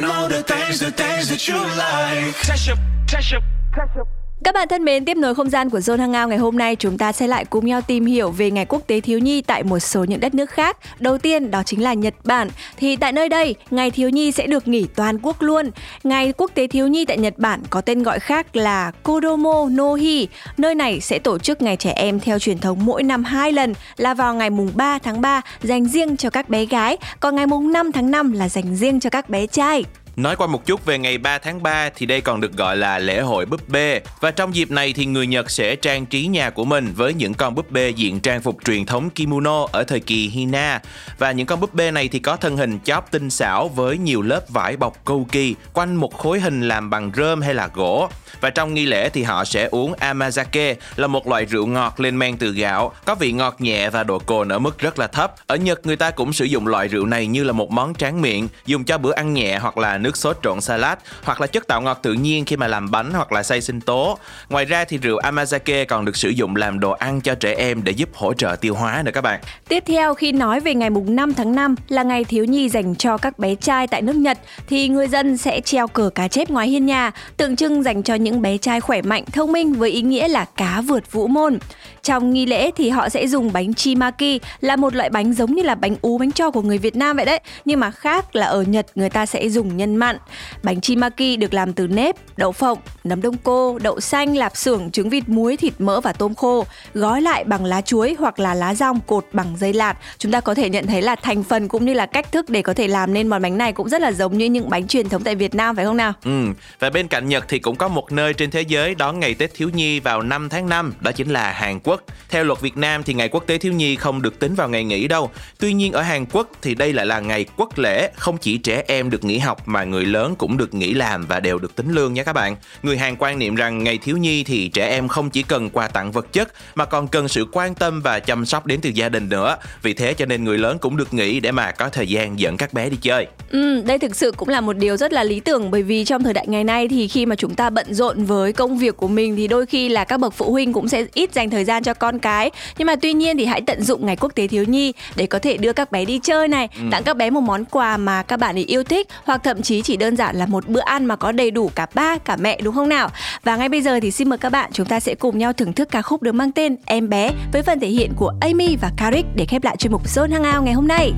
know 0.00 0.26
the 0.26 0.42
things, 0.42 0.80
the 0.80 0.90
things 0.90 1.28
that 1.28 1.46
you 1.46 1.54
like. 1.54 2.34
Tesher, 2.42 2.76
Tesher, 3.06 3.40
Tesher. 3.72 4.21
Các 4.44 4.54
bạn 4.54 4.68
thân 4.68 4.84
mến, 4.84 5.04
tiếp 5.04 5.16
nối 5.16 5.34
không 5.34 5.50
gian 5.50 5.70
của 5.70 5.78
Zone 5.78 5.98
Hangout 5.98 6.28
ngày 6.28 6.38
hôm 6.38 6.58
nay 6.58 6.76
chúng 6.76 6.98
ta 6.98 7.12
sẽ 7.12 7.26
lại 7.26 7.44
cùng 7.44 7.66
nhau 7.66 7.80
tìm 7.80 8.06
hiểu 8.06 8.30
về 8.30 8.50
Ngày 8.50 8.64
Quốc 8.64 8.82
tế 8.86 9.00
Thiếu 9.00 9.18
nhi 9.18 9.42
tại 9.42 9.62
một 9.62 9.78
số 9.78 10.04
những 10.04 10.20
đất 10.20 10.34
nước 10.34 10.50
khác. 10.50 10.76
Đầu 10.98 11.18
tiên 11.18 11.50
đó 11.50 11.62
chính 11.62 11.82
là 11.82 11.94
Nhật 11.94 12.14
Bản. 12.24 12.48
Thì 12.76 12.96
tại 12.96 13.12
nơi 13.12 13.28
đây, 13.28 13.54
Ngày 13.70 13.90
Thiếu 13.90 14.08
nhi 14.08 14.32
sẽ 14.32 14.46
được 14.46 14.68
nghỉ 14.68 14.86
toàn 14.94 15.18
quốc 15.22 15.42
luôn. 15.42 15.70
Ngày 16.04 16.32
Quốc 16.36 16.50
tế 16.54 16.66
Thiếu 16.66 16.86
nhi 16.86 17.04
tại 17.04 17.18
Nhật 17.18 17.38
Bản 17.38 17.60
có 17.70 17.80
tên 17.80 18.02
gọi 18.02 18.18
khác 18.18 18.56
là 18.56 18.90
Kodomo 19.02 19.68
no 19.70 19.94
Hi. 19.94 20.28
Nơi 20.56 20.74
này 20.74 21.00
sẽ 21.00 21.18
tổ 21.18 21.38
chức 21.38 21.62
Ngày 21.62 21.76
trẻ 21.76 21.92
em 21.92 22.20
theo 22.20 22.38
truyền 22.38 22.58
thống 22.58 22.78
mỗi 22.84 23.02
năm 23.02 23.24
hai 23.24 23.52
lần 23.52 23.74
là 23.96 24.14
vào 24.14 24.34
ngày 24.34 24.50
mùng 24.50 24.70
3 24.74 24.98
tháng 24.98 25.20
3 25.20 25.40
dành 25.62 25.84
riêng 25.84 26.16
cho 26.16 26.30
các 26.30 26.48
bé 26.48 26.64
gái, 26.64 26.96
còn 27.20 27.36
ngày 27.36 27.46
mùng 27.46 27.72
5 27.72 27.92
tháng 27.92 28.10
5 28.10 28.32
là 28.32 28.48
dành 28.48 28.76
riêng 28.76 29.00
cho 29.00 29.10
các 29.10 29.28
bé 29.28 29.46
trai. 29.46 29.84
Nói 30.16 30.36
qua 30.36 30.46
một 30.46 30.66
chút 30.66 30.84
về 30.84 30.98
ngày 30.98 31.18
3 31.18 31.38
tháng 31.38 31.62
3 31.62 31.90
thì 31.96 32.06
đây 32.06 32.20
còn 32.20 32.40
được 32.40 32.52
gọi 32.52 32.76
là 32.76 32.98
lễ 32.98 33.20
hội 33.20 33.46
búp 33.46 33.68
bê. 33.68 34.00
Và 34.20 34.30
trong 34.30 34.54
dịp 34.54 34.70
này 34.70 34.92
thì 34.92 35.06
người 35.06 35.26
Nhật 35.26 35.50
sẽ 35.50 35.76
trang 35.76 36.06
trí 36.06 36.26
nhà 36.26 36.50
của 36.50 36.64
mình 36.64 36.92
với 36.96 37.14
những 37.14 37.34
con 37.34 37.54
búp 37.54 37.70
bê 37.70 37.90
diện 37.90 38.20
trang 38.20 38.42
phục 38.42 38.64
truyền 38.64 38.86
thống 38.86 39.10
kimono 39.10 39.66
ở 39.72 39.84
thời 39.84 40.00
kỳ 40.00 40.28
Hina. 40.28 40.80
Và 41.18 41.32
những 41.32 41.46
con 41.46 41.60
búp 41.60 41.74
bê 41.74 41.90
này 41.90 42.08
thì 42.08 42.18
có 42.18 42.36
thân 42.36 42.56
hình 42.56 42.78
chóp 42.84 43.10
tinh 43.10 43.30
xảo 43.30 43.68
với 43.68 43.98
nhiều 43.98 44.22
lớp 44.22 44.40
vải 44.48 44.76
bọc 44.76 45.04
câu 45.04 45.26
kỳ, 45.32 45.54
quanh 45.72 45.96
một 45.96 46.18
khối 46.18 46.40
hình 46.40 46.68
làm 46.68 46.90
bằng 46.90 47.12
rơm 47.16 47.40
hay 47.40 47.54
là 47.54 47.68
gỗ. 47.74 48.08
Và 48.40 48.50
trong 48.50 48.74
nghi 48.74 48.86
lễ 48.86 49.08
thì 49.08 49.22
họ 49.22 49.44
sẽ 49.44 49.68
uống 49.70 49.94
amazake, 50.00 50.74
là 50.96 51.06
một 51.06 51.28
loại 51.28 51.44
rượu 51.44 51.66
ngọt 51.66 52.00
lên 52.00 52.18
men 52.18 52.36
từ 52.36 52.52
gạo, 52.52 52.92
có 53.04 53.14
vị 53.14 53.32
ngọt 53.32 53.56
nhẹ 53.58 53.90
và 53.90 54.04
độ 54.04 54.18
cồn 54.18 54.48
ở 54.52 54.58
mức 54.58 54.78
rất 54.78 54.98
là 54.98 55.06
thấp. 55.06 55.34
Ở 55.46 55.56
Nhật, 55.56 55.86
người 55.86 55.96
ta 55.96 56.10
cũng 56.10 56.32
sử 56.32 56.44
dụng 56.44 56.66
loại 56.66 56.88
rượu 56.88 57.06
này 57.06 57.26
như 57.26 57.44
là 57.44 57.52
một 57.52 57.70
món 57.70 57.94
tráng 57.94 58.20
miệng, 58.20 58.48
dùng 58.66 58.84
cho 58.84 58.98
bữa 58.98 59.12
ăn 59.12 59.34
nhẹ 59.34 59.58
hoặc 59.58 59.78
là 59.78 59.98
nước 60.02 60.16
sốt 60.16 60.38
trộn 60.42 60.60
salad 60.60 60.98
hoặc 61.24 61.40
là 61.40 61.46
chất 61.46 61.66
tạo 61.66 61.80
ngọt 61.80 61.98
tự 62.02 62.12
nhiên 62.12 62.44
khi 62.44 62.56
mà 62.56 62.66
làm 62.66 62.90
bánh 62.90 63.10
hoặc 63.12 63.32
là 63.32 63.42
xay 63.42 63.60
sinh 63.60 63.80
tố 63.80 64.18
ngoài 64.48 64.64
ra 64.64 64.84
thì 64.84 64.98
rượu 64.98 65.18
amazake 65.18 65.86
còn 65.88 66.04
được 66.04 66.16
sử 66.16 66.28
dụng 66.28 66.56
làm 66.56 66.80
đồ 66.80 66.90
ăn 66.90 67.20
cho 67.20 67.34
trẻ 67.34 67.54
em 67.54 67.84
để 67.84 67.92
giúp 67.92 68.08
hỗ 68.14 68.34
trợ 68.34 68.56
tiêu 68.60 68.74
hóa 68.74 69.02
nữa 69.04 69.12
các 69.14 69.20
bạn 69.20 69.40
Tiếp 69.68 69.82
theo 69.86 70.14
khi 70.14 70.32
nói 70.32 70.60
về 70.60 70.74
ngày 70.74 70.90
mùng 70.90 71.16
5 71.16 71.34
tháng 71.34 71.54
5 71.54 71.74
là 71.88 72.02
ngày 72.02 72.24
thiếu 72.24 72.44
nhi 72.44 72.68
dành 72.68 72.94
cho 72.94 73.18
các 73.18 73.38
bé 73.38 73.54
trai 73.54 73.86
tại 73.86 74.02
nước 74.02 74.16
Nhật 74.16 74.38
thì 74.68 74.88
người 74.88 75.08
dân 75.08 75.36
sẽ 75.36 75.60
treo 75.60 75.88
cờ 75.88 76.10
cá 76.14 76.28
chép 76.28 76.50
ngoài 76.50 76.68
hiên 76.68 76.86
nhà 76.86 77.10
tượng 77.36 77.56
trưng 77.56 77.82
dành 77.82 78.02
cho 78.02 78.14
những 78.14 78.42
bé 78.42 78.58
trai 78.58 78.80
khỏe 78.80 79.02
mạnh, 79.02 79.24
thông 79.32 79.52
minh 79.52 79.72
với 79.72 79.90
ý 79.90 80.02
nghĩa 80.02 80.28
là 80.28 80.44
cá 80.44 80.80
vượt 80.80 81.12
vũ 81.12 81.26
môn. 81.26 81.58
Trong 82.02 82.32
nghi 82.32 82.46
lễ 82.46 82.70
thì 82.76 82.88
họ 82.90 83.08
sẽ 83.08 83.26
dùng 83.26 83.52
bánh 83.52 83.74
chimaki 83.74 84.40
là 84.60 84.76
một 84.76 84.94
loại 84.94 85.10
bánh 85.10 85.32
giống 85.32 85.54
như 85.54 85.62
là 85.62 85.74
bánh 85.74 85.96
ú 86.02 86.18
bánh 86.18 86.32
cho 86.32 86.50
của 86.50 86.62
người 86.62 86.78
Việt 86.78 86.96
Nam 86.96 87.16
vậy 87.16 87.24
đấy, 87.24 87.40
nhưng 87.64 87.80
mà 87.80 87.90
khác 87.90 88.36
là 88.36 88.46
ở 88.46 88.62
Nhật 88.62 88.86
người 88.94 89.10
ta 89.10 89.26
sẽ 89.26 89.48
dùng 89.48 89.76
nhân 89.76 89.91
mặn. 89.96 90.18
Bánh 90.62 90.80
chimaki 90.80 91.38
được 91.38 91.54
làm 91.54 91.72
từ 91.72 91.86
nếp, 91.86 92.16
đậu 92.36 92.52
phộng, 92.52 92.78
nấm 93.04 93.22
đông 93.22 93.36
cô, 93.44 93.78
đậu 93.78 94.00
xanh, 94.00 94.36
lạp 94.36 94.56
xưởng, 94.56 94.90
trứng 94.90 95.08
vịt 95.08 95.28
muối, 95.28 95.56
thịt 95.56 95.72
mỡ 95.78 96.00
và 96.00 96.12
tôm 96.12 96.34
khô, 96.34 96.66
gói 96.94 97.22
lại 97.22 97.44
bằng 97.44 97.64
lá 97.64 97.80
chuối 97.80 98.16
hoặc 98.18 98.38
là 98.38 98.54
lá 98.54 98.74
rong 98.74 99.00
cột 99.00 99.26
bằng 99.32 99.56
dây 99.58 99.72
lạt. 99.72 99.96
Chúng 100.18 100.32
ta 100.32 100.40
có 100.40 100.54
thể 100.54 100.70
nhận 100.70 100.86
thấy 100.86 101.02
là 101.02 101.16
thành 101.16 101.42
phần 101.42 101.68
cũng 101.68 101.84
như 101.84 101.94
là 101.94 102.06
cách 102.06 102.32
thức 102.32 102.50
để 102.50 102.62
có 102.62 102.74
thể 102.74 102.88
làm 102.88 103.14
nên 103.14 103.28
món 103.28 103.42
bánh 103.42 103.58
này 103.58 103.72
cũng 103.72 103.88
rất 103.88 104.00
là 104.00 104.12
giống 104.12 104.38
như 104.38 104.46
những 104.46 104.70
bánh 104.70 104.86
truyền 104.86 105.08
thống 105.08 105.22
tại 105.22 105.34
Việt 105.34 105.54
Nam 105.54 105.76
phải 105.76 105.84
không 105.84 105.96
nào? 105.96 106.12
Ừ, 106.24 106.46
và 106.78 106.90
bên 106.90 107.08
cạnh 107.08 107.28
Nhật 107.28 107.44
thì 107.48 107.58
cũng 107.58 107.76
có 107.76 107.88
một 107.88 108.12
nơi 108.12 108.34
trên 108.34 108.50
thế 108.50 108.62
giới 108.62 108.94
đón 108.94 109.20
ngày 109.20 109.34
Tết 109.34 109.54
thiếu 109.54 109.70
nhi 109.74 110.00
vào 110.00 110.22
5 110.22 110.48
tháng 110.48 110.68
5, 110.68 110.94
đó 111.00 111.12
chính 111.12 111.30
là 111.30 111.52
Hàn 111.52 111.80
Quốc. 111.80 112.02
Theo 112.30 112.44
luật 112.44 112.60
Việt 112.60 112.76
Nam 112.76 113.02
thì 113.02 113.14
ngày 113.14 113.28
quốc 113.28 113.44
tế 113.46 113.58
thiếu 113.58 113.72
nhi 113.72 113.96
không 113.96 114.22
được 114.22 114.38
tính 114.38 114.54
vào 114.54 114.68
ngày 114.68 114.84
nghỉ 114.84 115.08
đâu. 115.08 115.30
Tuy 115.58 115.72
nhiên 115.72 115.92
ở 115.92 116.02
Hàn 116.02 116.26
Quốc 116.26 116.50
thì 116.62 116.74
đây 116.74 116.92
lại 116.92 117.06
là 117.06 117.20
ngày 117.20 117.46
quốc 117.56 117.78
lễ, 117.78 118.10
không 118.16 118.38
chỉ 118.38 118.58
trẻ 118.58 118.84
em 118.88 119.10
được 119.10 119.24
nghỉ 119.24 119.38
học 119.38 119.68
mà 119.68 119.81
người 119.84 120.04
lớn 120.04 120.34
cũng 120.38 120.56
được 120.56 120.74
nghỉ 120.74 120.94
làm 120.94 121.26
và 121.26 121.40
đều 121.40 121.58
được 121.58 121.76
tính 121.76 121.92
lương 121.92 122.14
nha 122.14 122.22
các 122.22 122.32
bạn. 122.32 122.56
Người 122.82 122.98
Hàn 122.98 123.16
quan 123.18 123.38
niệm 123.38 123.54
rằng 123.54 123.84
ngày 123.84 123.98
thiếu 123.98 124.16
nhi 124.16 124.44
thì 124.44 124.68
trẻ 124.68 124.88
em 124.88 125.08
không 125.08 125.30
chỉ 125.30 125.42
cần 125.42 125.70
quà 125.70 125.88
tặng 125.88 126.12
vật 126.12 126.32
chất 126.32 126.48
mà 126.74 126.84
còn 126.84 127.08
cần 127.08 127.28
sự 127.28 127.46
quan 127.52 127.74
tâm 127.74 128.00
và 128.00 128.18
chăm 128.18 128.46
sóc 128.46 128.66
đến 128.66 128.80
từ 128.80 128.90
gia 128.94 129.08
đình 129.08 129.28
nữa. 129.28 129.56
Vì 129.82 129.92
thế 129.94 130.14
cho 130.14 130.26
nên 130.26 130.44
người 130.44 130.58
lớn 130.58 130.78
cũng 130.78 130.96
được 130.96 131.14
nghỉ 131.14 131.40
để 131.40 131.50
mà 131.52 131.70
có 131.70 131.88
thời 131.88 132.06
gian 132.08 132.38
dẫn 132.38 132.56
các 132.56 132.72
bé 132.74 132.88
đi 132.90 132.96
chơi. 133.02 133.26
Ừ, 133.50 133.82
đây 133.86 133.98
thực 133.98 134.16
sự 134.16 134.32
cũng 134.36 134.48
là 134.48 134.60
một 134.60 134.76
điều 134.76 134.96
rất 134.96 135.12
là 135.12 135.24
lý 135.24 135.40
tưởng 135.40 135.70
bởi 135.70 135.82
vì 135.82 136.04
trong 136.04 136.22
thời 136.22 136.32
đại 136.32 136.46
ngày 136.48 136.64
nay 136.64 136.88
thì 136.88 137.08
khi 137.08 137.26
mà 137.26 137.36
chúng 137.36 137.54
ta 137.54 137.70
bận 137.70 137.94
rộn 137.94 138.24
với 138.24 138.52
công 138.52 138.78
việc 138.78 138.96
của 138.96 139.08
mình 139.08 139.36
thì 139.36 139.48
đôi 139.48 139.66
khi 139.66 139.88
là 139.88 140.04
các 140.04 140.16
bậc 140.20 140.34
phụ 140.34 140.52
huynh 140.52 140.72
cũng 140.72 140.88
sẽ 140.88 141.04
ít 141.14 141.34
dành 141.34 141.50
thời 141.50 141.64
gian 141.64 141.82
cho 141.82 141.94
con 141.94 142.18
cái. 142.18 142.50
Nhưng 142.78 142.86
mà 142.86 142.96
tuy 142.96 143.12
nhiên 143.12 143.36
thì 143.36 143.44
hãy 143.44 143.60
tận 143.66 143.82
dụng 143.82 144.06
ngày 144.06 144.16
quốc 144.16 144.32
tế 144.34 144.46
thiếu 144.46 144.64
nhi 144.64 144.92
để 145.16 145.26
có 145.26 145.38
thể 145.38 145.56
đưa 145.56 145.72
các 145.72 145.92
bé 145.92 146.04
đi 146.04 146.18
chơi 146.22 146.48
này, 146.48 146.68
Ừ. 146.76 146.82
tặng 146.90 147.02
các 147.02 147.16
bé 147.16 147.30
một 147.30 147.40
món 147.40 147.64
quà 147.64 147.96
mà 147.96 148.22
các 148.22 148.36
bạn 148.36 148.56
ấy 148.58 148.64
yêu 148.64 148.84
thích 148.84 149.08
hoặc 149.24 149.40
thậm 149.44 149.62
chí 149.62 149.71
chí 149.72 149.82
chỉ 149.82 149.96
đơn 149.96 150.16
giản 150.16 150.36
là 150.36 150.46
một 150.46 150.68
bữa 150.68 150.80
ăn 150.80 151.04
mà 151.04 151.16
có 151.16 151.32
đầy 151.32 151.50
đủ 151.50 151.70
cả 151.74 151.86
ba, 151.94 152.18
cả 152.18 152.36
mẹ, 152.36 152.60
đúng 152.62 152.74
không 152.74 152.88
nào? 152.88 153.08
Và 153.44 153.56
ngay 153.56 153.68
bây 153.68 153.82
giờ 153.82 154.00
thì 154.00 154.10
xin 154.10 154.28
mời 154.28 154.38
các 154.38 154.50
bạn 154.50 154.70
chúng 154.72 154.86
ta 154.86 155.00
sẽ 155.00 155.14
cùng 155.14 155.38
nhau 155.38 155.52
thưởng 155.52 155.72
thức 155.72 155.88
ca 155.90 156.02
khúc 156.02 156.22
được 156.22 156.32
mang 156.32 156.52
tên 156.52 156.76
Em 156.86 157.08
bé 157.08 157.30
với 157.52 157.62
phần 157.62 157.80
thể 157.80 157.88
hiện 157.88 158.12
của 158.16 158.32
Amy 158.40 158.76
và 158.76 158.90
Karik 158.96 159.26
để 159.34 159.44
khép 159.44 159.64
lại 159.64 159.76
chuyên 159.76 159.92
mục 159.92 160.06
Zone 160.06 160.32
Hangout 160.32 160.64
ngày 160.64 160.74
hôm 160.74 160.88
nay. 160.88 161.12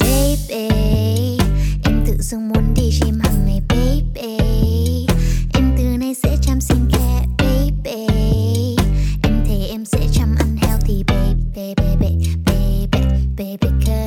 baby, 0.00 1.38
em 1.84 2.04
tự 2.06 2.16
dưng 2.20 2.48
muốn 2.48 2.74
đi 2.76 2.90
chim 3.00 3.14
hàng 3.24 3.46
ngày, 3.46 3.60
baby 3.68 4.36
em 5.54 5.74
từ 5.78 5.84
nay 6.00 6.14
sẽ 6.22 6.36
chăm 6.42 6.60
xin 6.60 6.78
kẻ 6.92 7.22
baby 7.38 8.06
em 9.22 9.44
thề 9.48 9.66
em 9.70 9.84
sẽ 9.84 9.98
chăm 10.12 10.34
ăn 10.38 10.56
healthy, 10.56 11.04
baby 11.08 11.74
baby 11.76 11.96
baby 12.00 12.86
baby 13.36 13.56
baby. 13.60 14.05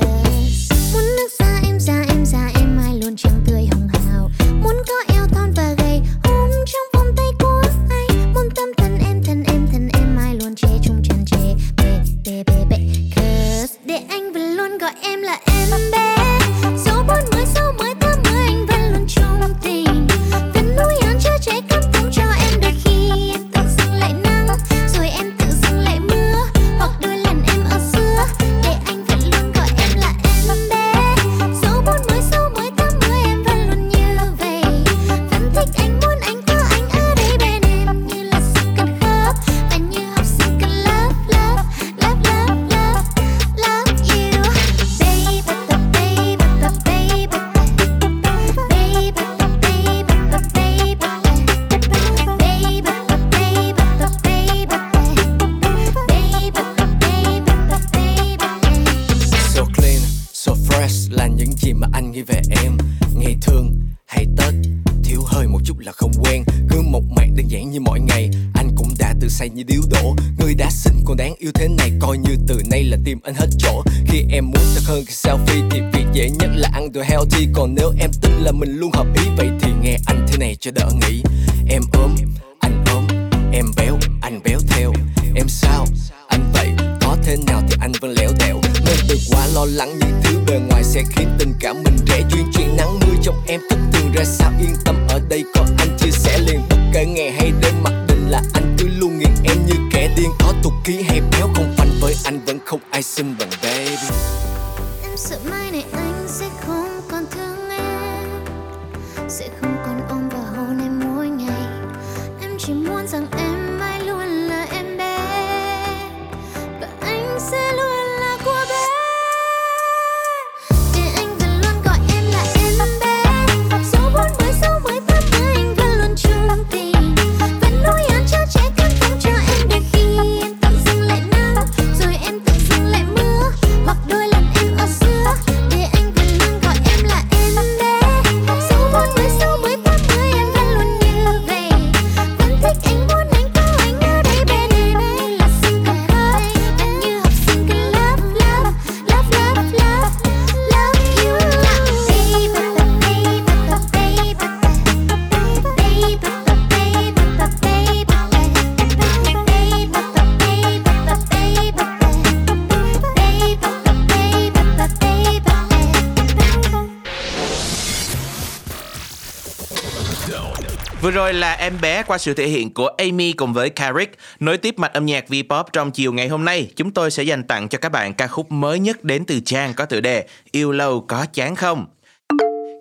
Rồi 171.29 171.39
là 171.39 171.53
em 171.53 171.73
bé 171.81 172.03
qua 172.03 172.17
sự 172.17 172.33
thể 172.33 172.47
hiện 172.47 172.73
của 172.73 172.87
Amy 172.87 173.33
cùng 173.33 173.53
với 173.53 173.69
Carrick 173.69 174.17
nối 174.39 174.57
tiếp 174.57 174.79
mạch 174.79 174.93
âm 174.93 175.05
nhạc 175.05 175.25
V-pop 175.27 175.63
trong 175.73 175.91
chiều 175.91 176.13
ngày 176.13 176.27
hôm 176.27 176.45
nay. 176.45 176.71
Chúng 176.75 176.91
tôi 176.91 177.11
sẽ 177.11 177.23
dành 177.23 177.43
tặng 177.43 177.69
cho 177.69 177.77
các 177.77 177.91
bạn 177.91 178.13
ca 178.13 178.27
khúc 178.27 178.51
mới 178.51 178.79
nhất 178.79 179.03
đến 179.03 179.25
từ 179.25 179.39
Trang 179.45 179.73
có 179.73 179.85
tựa 179.85 180.01
đề 180.01 180.27
Yêu 180.51 180.71
lâu 180.71 181.05
có 181.07 181.25
chán 181.33 181.55
không. 181.55 181.85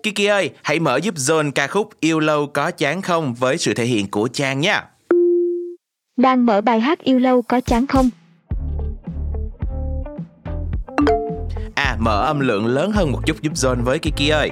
Kiki 0.03 0.27
ơi, 0.29 0.49
hãy 0.63 0.79
mở 0.79 0.97
giúp 0.97 1.15
Zone 1.15 1.51
ca 1.51 1.67
khúc 1.67 1.89
Yêu 1.99 2.19
lâu 2.19 2.47
có 2.47 2.71
chán 2.71 3.01
không 3.01 3.33
với 3.33 3.57
sự 3.57 3.73
thể 3.73 3.85
hiện 3.85 4.07
của 4.07 4.27
Trang 4.27 4.59
nha. 4.59 4.83
Đang 6.17 6.45
mở 6.45 6.61
bài 6.61 6.79
hát 6.79 6.99
Yêu 6.99 7.19
lâu 7.19 7.41
có 7.41 7.61
chán 7.61 7.87
không? 7.87 8.09
À, 11.75 11.97
mở 11.99 12.25
âm 12.25 12.39
lượng 12.39 12.65
lớn 12.67 12.91
hơn 12.91 13.11
một 13.11 13.19
chút 13.25 13.41
giúp 13.41 13.53
Zone 13.53 13.83
với 13.83 13.99
Kiki 13.99 14.31
ơi. 14.31 14.51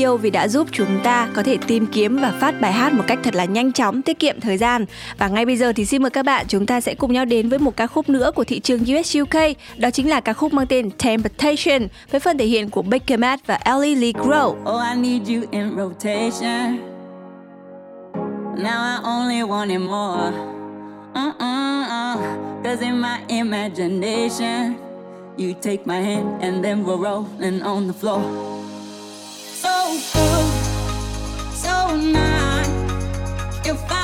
yêu 0.00 0.16
vì 0.16 0.30
đã 0.30 0.48
giúp 0.48 0.68
chúng 0.72 1.00
ta 1.04 1.28
có 1.34 1.42
thể 1.42 1.58
tìm 1.66 1.86
kiếm 1.86 2.16
và 2.16 2.32
phát 2.40 2.60
bài 2.60 2.72
hát 2.72 2.92
một 2.92 3.04
cách 3.06 3.18
thật 3.22 3.34
là 3.34 3.44
nhanh 3.44 3.72
chóng, 3.72 4.02
tiết 4.02 4.18
kiệm 4.18 4.40
thời 4.40 4.58
gian. 4.58 4.84
Và 5.18 5.28
ngay 5.28 5.46
bây 5.46 5.56
giờ 5.56 5.72
thì 5.72 5.84
xin 5.84 6.02
mời 6.02 6.10
các 6.10 6.24
bạn 6.24 6.46
chúng 6.48 6.66
ta 6.66 6.80
sẽ 6.80 6.94
cùng 6.94 7.12
nhau 7.12 7.24
đến 7.24 7.48
với 7.48 7.58
một 7.58 7.76
ca 7.76 7.86
khúc 7.86 8.08
nữa 8.08 8.30
của 8.34 8.44
thị 8.44 8.60
trường 8.60 8.80
US 8.80 9.16
UK, 9.22 9.40
đó 9.76 9.90
chính 9.90 10.08
là 10.08 10.20
ca 10.20 10.32
khúc 10.32 10.52
mang 10.52 10.66
tên 10.66 10.90
Temptation 10.90 11.88
với 12.10 12.20
phần 12.20 12.38
thể 12.38 12.46
hiện 12.46 12.70
của 12.70 12.82
Baker 12.82 13.20
Matt 13.20 13.46
và 13.46 13.54
Ellie 13.64 13.96
Lee 13.96 14.12
Grow. 14.12 14.46
Oh, 14.46 14.80
I 14.94 15.00
need 15.00 15.28
you 15.28 15.48
in 15.50 15.76
rotation. 15.76 16.78
Now 18.56 18.84
I 18.84 18.98
only 19.04 19.42
want 19.42 19.70
it 19.70 19.80
more. 19.80 20.32
Cause 22.64 22.84
in 22.84 23.00
my 23.00 23.18
imagination, 23.28 24.74
you 25.38 25.52
take 25.62 25.86
my 25.86 26.00
hand 26.00 26.42
and 26.42 26.64
then 26.64 26.84
we're 26.84 27.02
rolling 27.02 27.60
on 27.60 27.86
the 27.86 27.94
floor. 28.00 28.59
so 29.98 31.96
not. 31.96 32.68
If 33.66 33.90
I 33.90 33.99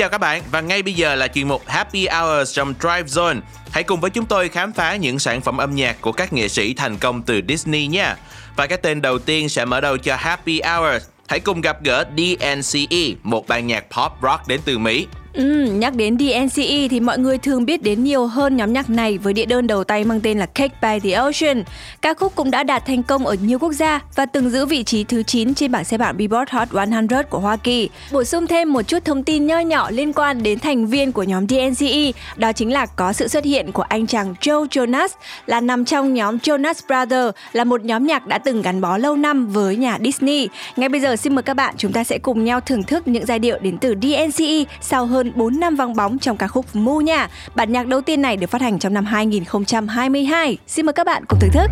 chào 0.00 0.08
các 0.08 0.18
bạn 0.18 0.42
và 0.50 0.60
ngay 0.60 0.82
bây 0.82 0.94
giờ 0.94 1.14
là 1.14 1.28
chuyên 1.28 1.48
mục 1.48 1.62
Happy 1.66 2.06
Hours 2.06 2.54
trong 2.54 2.74
Drive 2.80 3.02
Zone. 3.02 3.40
Hãy 3.70 3.82
cùng 3.82 4.00
với 4.00 4.10
chúng 4.10 4.26
tôi 4.26 4.48
khám 4.48 4.72
phá 4.72 4.96
những 4.96 5.18
sản 5.18 5.40
phẩm 5.40 5.56
âm 5.56 5.74
nhạc 5.74 6.00
của 6.00 6.12
các 6.12 6.32
nghệ 6.32 6.48
sĩ 6.48 6.74
thành 6.74 6.98
công 6.98 7.22
từ 7.22 7.40
Disney 7.48 7.86
nha. 7.86 8.16
Và 8.56 8.66
cái 8.66 8.78
tên 8.78 9.02
đầu 9.02 9.18
tiên 9.18 9.48
sẽ 9.48 9.64
mở 9.64 9.80
đầu 9.80 9.98
cho 9.98 10.16
Happy 10.16 10.60
Hours. 10.60 11.04
Hãy 11.28 11.40
cùng 11.40 11.60
gặp 11.60 11.82
gỡ 11.84 12.04
DNCE, 12.16 13.14
một 13.22 13.48
ban 13.48 13.66
nhạc 13.66 13.80
pop 13.80 14.12
rock 14.22 14.48
đến 14.48 14.60
từ 14.64 14.78
Mỹ. 14.78 15.06
Ừ, 15.32 15.64
nhắc 15.64 15.94
đến 15.94 16.18
DNCE 16.18 16.88
thì 16.90 17.00
mọi 17.00 17.18
người 17.18 17.38
thường 17.38 17.64
biết 17.64 17.82
đến 17.82 18.04
nhiều 18.04 18.26
hơn 18.26 18.56
nhóm 18.56 18.72
nhạc 18.72 18.90
này 18.90 19.18
với 19.18 19.32
đĩa 19.32 19.44
đơn 19.44 19.66
đầu 19.66 19.84
tay 19.84 20.04
mang 20.04 20.20
tên 20.20 20.38
là 20.38 20.46
Cake 20.46 20.74
by 20.82 21.10
the 21.10 21.16
Ocean. 21.16 21.64
Ca 22.02 22.14
khúc 22.14 22.32
cũng 22.34 22.50
đã 22.50 22.62
đạt 22.62 22.86
thành 22.86 23.02
công 23.02 23.26
ở 23.26 23.36
nhiều 23.42 23.58
quốc 23.58 23.72
gia 23.72 24.00
và 24.14 24.26
từng 24.26 24.50
giữ 24.50 24.66
vị 24.66 24.82
trí 24.82 25.04
thứ 25.04 25.22
9 25.22 25.54
trên 25.54 25.72
bảng 25.72 25.84
xếp 25.84 26.00
hạng 26.00 26.16
Billboard 26.16 26.52
Hot 26.52 26.68
100 26.72 27.08
của 27.30 27.38
Hoa 27.38 27.56
Kỳ. 27.56 27.88
Bổ 28.12 28.24
sung 28.24 28.46
thêm 28.46 28.72
một 28.72 28.82
chút 28.82 29.04
thông 29.04 29.22
tin 29.24 29.46
nho 29.46 29.58
nhỏ 29.58 29.90
liên 29.90 30.12
quan 30.12 30.42
đến 30.42 30.58
thành 30.58 30.86
viên 30.86 31.12
của 31.12 31.22
nhóm 31.22 31.46
DNCE, 31.48 32.12
đó 32.36 32.52
chính 32.52 32.72
là 32.72 32.86
có 32.86 33.12
sự 33.12 33.28
xuất 33.28 33.44
hiện 33.44 33.72
của 33.72 33.82
anh 33.82 34.06
chàng 34.06 34.34
Joe 34.40 34.66
Jonas 34.66 35.08
là 35.46 35.60
nằm 35.60 35.84
trong 35.84 36.14
nhóm 36.14 36.36
Jonas 36.36 36.74
Brothers, 36.88 37.36
là 37.52 37.64
một 37.64 37.84
nhóm 37.84 38.06
nhạc 38.06 38.26
đã 38.26 38.38
từng 38.38 38.62
gắn 38.62 38.80
bó 38.80 38.98
lâu 38.98 39.16
năm 39.16 39.46
với 39.46 39.76
nhà 39.76 39.98
Disney. 40.04 40.48
Ngay 40.76 40.88
bây 40.88 41.00
giờ 41.00 41.16
xin 41.16 41.34
mời 41.34 41.42
các 41.42 41.54
bạn 41.54 41.74
chúng 41.78 41.92
ta 41.92 42.04
sẽ 42.04 42.18
cùng 42.18 42.44
nhau 42.44 42.60
thưởng 42.60 42.82
thức 42.82 43.08
những 43.08 43.26
giai 43.26 43.38
điệu 43.38 43.58
đến 43.58 43.78
từ 43.78 43.94
DNCE 44.02 44.64
sau 44.80 45.06
hơn 45.06 45.19
4 45.34 45.60
năm 45.60 45.76
vắng 45.76 45.96
bóng 45.96 46.18
trong 46.18 46.36
ca 46.36 46.46
khúc 46.46 46.66
Mu 46.76 47.00
nha. 47.00 47.28
Bản 47.54 47.72
nhạc 47.72 47.86
đầu 47.86 48.00
tiên 48.00 48.22
này 48.22 48.36
được 48.36 48.50
phát 48.50 48.60
hành 48.60 48.78
trong 48.78 48.94
năm 48.94 49.04
2022. 49.04 50.58
Xin 50.66 50.86
mời 50.86 50.92
các 50.92 51.06
bạn 51.06 51.24
cùng 51.28 51.38
thưởng 51.40 51.50
thức. 51.52 51.70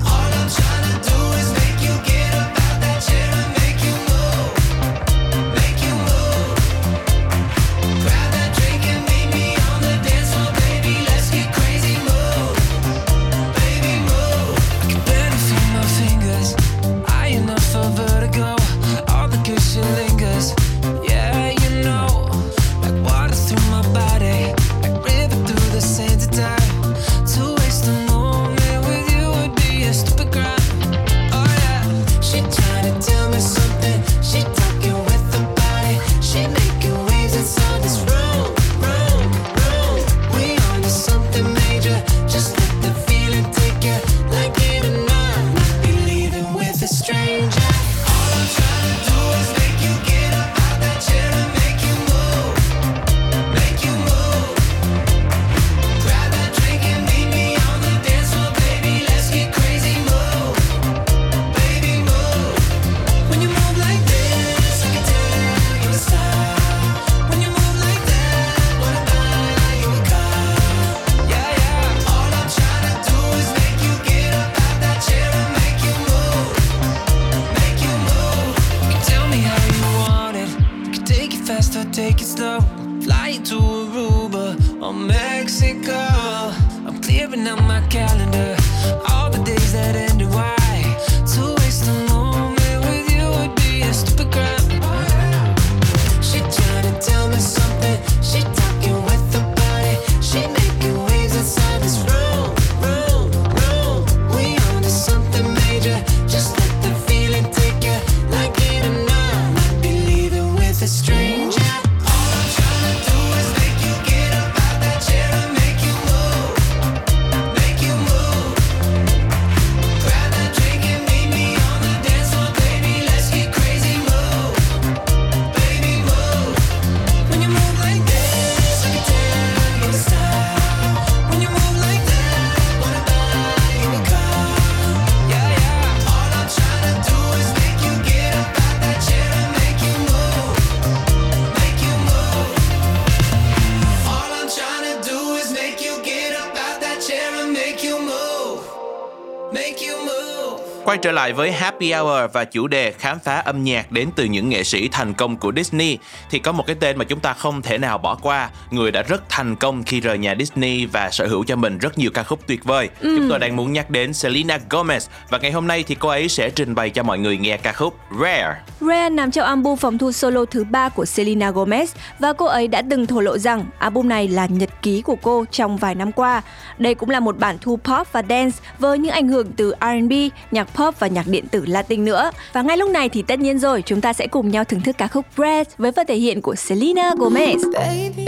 Quay 150.88 150.98
trở 150.98 151.12
lại 151.12 151.33
với 151.33 151.53
Happy 151.53 151.92
Hour 151.92 152.31
và 152.33 152.44
chủ 152.44 152.66
đề 152.66 152.92
khám 152.92 153.18
phá 153.18 153.35
âm 153.35 153.64
nhạc 153.64 153.92
đến 153.92 154.09
từ 154.16 154.24
những 154.24 154.48
nghệ 154.48 154.64
sĩ 154.64 154.88
thành 154.88 155.14
công 155.14 155.37
của 155.37 155.53
Disney 155.57 155.98
thì 156.31 156.38
có 156.38 156.53
một 156.53 156.66
cái 156.66 156.77
tên 156.81 156.98
mà 156.98 157.05
chúng 157.05 157.20
ta 157.20 157.33
không 157.33 157.62
thể 157.62 157.79
nào 157.79 157.98
bỏ 157.98 158.14
qua, 158.14 158.51
người 158.70 158.90
đã 158.90 159.03
rất 159.03 159.22
thành 159.29 159.57
công 159.57 159.83
khi 159.83 160.01
rời 160.01 160.18
nhà 160.18 160.35
Disney 160.38 160.87
và 160.87 161.11
sở 161.11 161.27
hữu 161.27 161.44
cho 161.44 161.57
mình 161.57 161.79
rất 161.79 161.98
nhiều 161.98 162.11
ca 162.14 162.22
khúc 162.22 162.46
tuyệt 162.46 162.64
vời. 162.64 162.88
Ừ. 163.01 163.16
Chúng 163.18 163.29
tôi 163.31 163.38
đang 163.38 163.57
muốn 163.57 163.72
nhắc 163.72 163.90
đến 163.90 164.12
Selena 164.12 164.59
Gomez 164.70 165.09
và 165.31 165.38
ngày 165.38 165.53
hôm 165.53 165.66
nay 165.66 165.85
thì 165.87 165.94
cô 165.94 166.09
ấy 166.09 166.29
sẽ 166.29 166.51
trình 166.51 166.74
bày 166.74 166.90
cho 166.90 167.03
mọi 167.03 167.18
người 167.18 167.37
nghe 167.37 167.57
ca 167.57 167.72
khúc 167.72 167.94
Rare. 168.20 168.55
Rare 168.81 169.11
nằm 169.11 169.31
trong 169.31 169.46
album 169.46 169.77
phòng 169.77 169.98
thu 169.98 170.12
solo 170.12 170.44
thứ 170.44 170.64
ba 170.64 170.88
của 170.88 171.05
Selena 171.05 171.51
Gomez 171.51 171.87
và 172.18 172.33
cô 172.33 172.46
ấy 172.46 172.68
đã 172.68 172.83
từng 172.90 173.07
thổ 173.07 173.20
lộ 173.20 173.38
rằng 173.38 173.64
album 173.79 174.09
này 174.09 174.29
là 174.29 174.46
nhật 174.46 174.70
ký 174.83 175.03
của 175.03 175.16
cô 175.22 175.44
trong 175.51 175.77
vài 175.77 175.94
năm 175.94 176.12
qua. 176.12 176.42
Đây 176.79 176.94
cũng 176.94 177.11
là 177.11 177.20
một 177.20 177.38
bản 177.38 177.59
thu 177.61 177.79
pop 177.85 178.12
và 178.12 178.22
dance 178.29 178.59
với 178.79 178.98
những 178.98 179.12
ảnh 179.12 179.29
hưởng 179.29 179.53
từ 179.53 179.74
R&B, 179.81 180.12
nhạc 180.51 180.68
pop 180.78 181.00
và 181.00 181.06
nhạc 181.06 181.26
điện 181.26 181.46
tử 181.50 181.64
Latin 181.66 182.04
nữa. 182.04 182.30
Và 182.52 182.62
ngay 182.62 182.76
lúc 182.76 182.90
này 182.90 183.08
thì 183.08 183.22
tất 183.22 183.38
nhiên 183.38 183.58
rồi, 183.58 183.82
chúng 183.86 184.00
ta 184.00 184.12
sẽ 184.12 184.26
cùng 184.26 184.50
nhau 184.50 184.64
thưởng 184.64 184.80
thức 184.80 184.98
ca 184.98 185.08
khúc 185.08 185.26
Breath 185.36 185.78
với 185.78 185.92
phần 185.92 186.06
thể 186.06 186.16
hiện 186.16 186.42
của 186.42 186.54
Selena 186.54 187.10
Gomez. 187.18 187.72
Baby, 187.72 188.26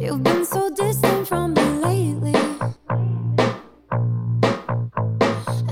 you've 0.00 0.22
been 0.22 0.44
so 0.44 0.60
distant 0.76 1.26
from 1.28 1.54
me 1.54 1.62
lately. 1.62 2.32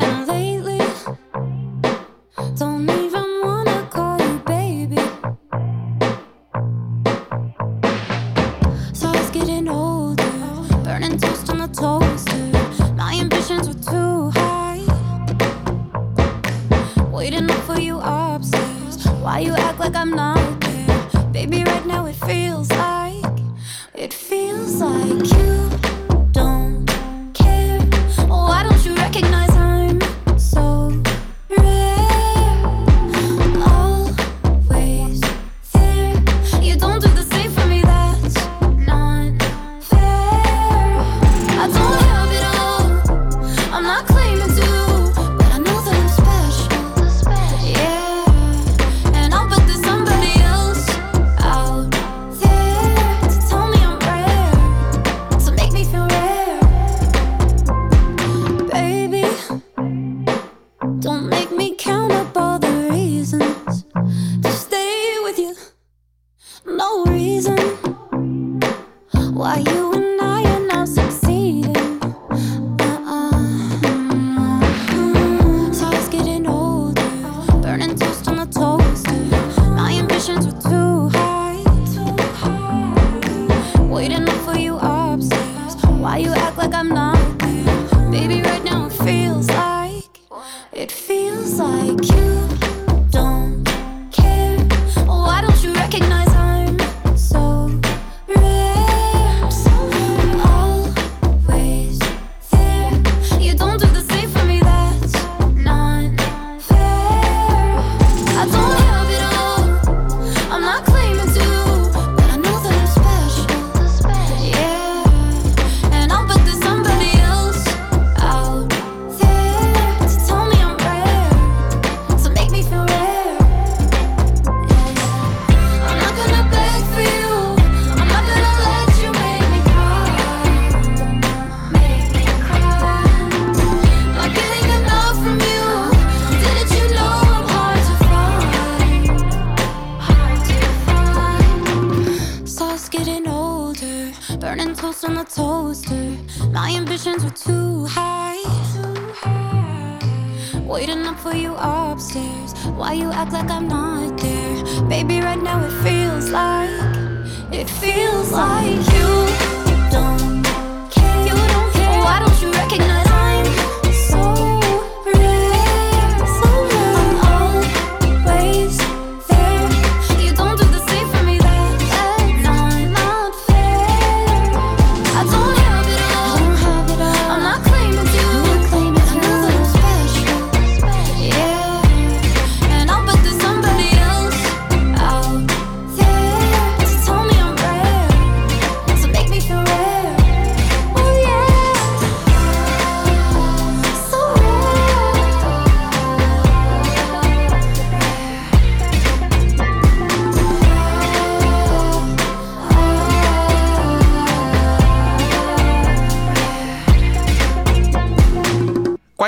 And 0.00 0.28
lately, 0.28 0.80
don't 2.61 2.90
even 2.90 3.24
wanna 3.44 3.82
call 3.90 4.20
you 4.20 4.38
baby. 4.46 5.02
So 8.94 9.12
it's 9.12 9.30
getting 9.32 9.68
older, 9.68 10.24
burning 10.85 11.18
toast 11.18 11.45